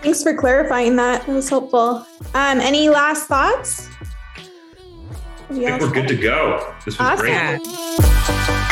Thanks 0.02 0.22
for 0.22 0.34
clarifying 0.34 0.96
that. 0.96 1.26
That 1.26 1.32
was 1.32 1.48
helpful. 1.48 2.06
Um, 2.34 2.60
any 2.60 2.88
last 2.88 3.26
thoughts? 3.26 3.88
I 5.50 5.54
think 5.54 5.80
we're 5.80 5.90
good 5.90 6.08
to 6.08 6.16
go. 6.16 6.74
This 6.84 6.98
was 6.98 7.00
awesome. 7.00 7.26
great. 7.26 8.66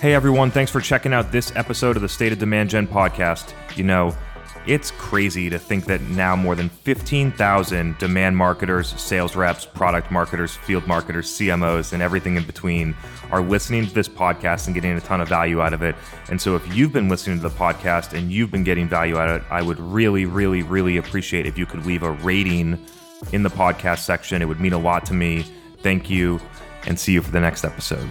Hey 0.00 0.14
everyone, 0.14 0.50
thanks 0.50 0.70
for 0.70 0.80
checking 0.80 1.12
out 1.12 1.30
this 1.30 1.54
episode 1.54 1.96
of 1.96 2.00
the 2.00 2.08
State 2.08 2.32
of 2.32 2.38
Demand 2.38 2.70
Gen 2.70 2.86
podcast. 2.86 3.52
You 3.76 3.84
know, 3.84 4.16
it's 4.66 4.90
crazy 4.90 5.48
to 5.50 5.58
think 5.58 5.86
that 5.86 6.00
now 6.02 6.36
more 6.36 6.54
than 6.54 6.68
15,000 6.68 7.98
demand 7.98 8.36
marketers, 8.36 8.88
sales 9.00 9.34
reps, 9.34 9.64
product 9.64 10.10
marketers, 10.10 10.56
field 10.56 10.86
marketers, 10.86 11.28
CMOs, 11.28 11.92
and 11.92 12.02
everything 12.02 12.36
in 12.36 12.44
between 12.44 12.94
are 13.30 13.40
listening 13.40 13.86
to 13.86 13.94
this 13.94 14.08
podcast 14.08 14.66
and 14.66 14.74
getting 14.74 14.92
a 14.92 15.00
ton 15.00 15.20
of 15.20 15.28
value 15.28 15.60
out 15.60 15.72
of 15.72 15.82
it. 15.82 15.96
And 16.28 16.40
so 16.40 16.56
if 16.56 16.74
you've 16.74 16.92
been 16.92 17.08
listening 17.08 17.40
to 17.40 17.48
the 17.48 17.54
podcast 17.54 18.12
and 18.12 18.30
you've 18.30 18.50
been 18.50 18.64
getting 18.64 18.88
value 18.88 19.16
out 19.16 19.28
of 19.28 19.42
it, 19.42 19.48
I 19.50 19.62
would 19.62 19.80
really, 19.80 20.26
really, 20.26 20.62
really 20.62 20.96
appreciate 20.98 21.46
if 21.46 21.56
you 21.56 21.66
could 21.66 21.86
leave 21.86 22.02
a 22.02 22.12
rating 22.12 22.84
in 23.32 23.42
the 23.42 23.50
podcast 23.50 24.00
section. 24.00 24.42
It 24.42 24.46
would 24.46 24.60
mean 24.60 24.72
a 24.72 24.78
lot 24.78 25.06
to 25.06 25.14
me. 25.14 25.44
Thank 25.78 26.10
you, 26.10 26.40
and 26.86 26.98
see 26.98 27.12
you 27.12 27.22
for 27.22 27.30
the 27.30 27.40
next 27.40 27.64
episode. 27.64 28.08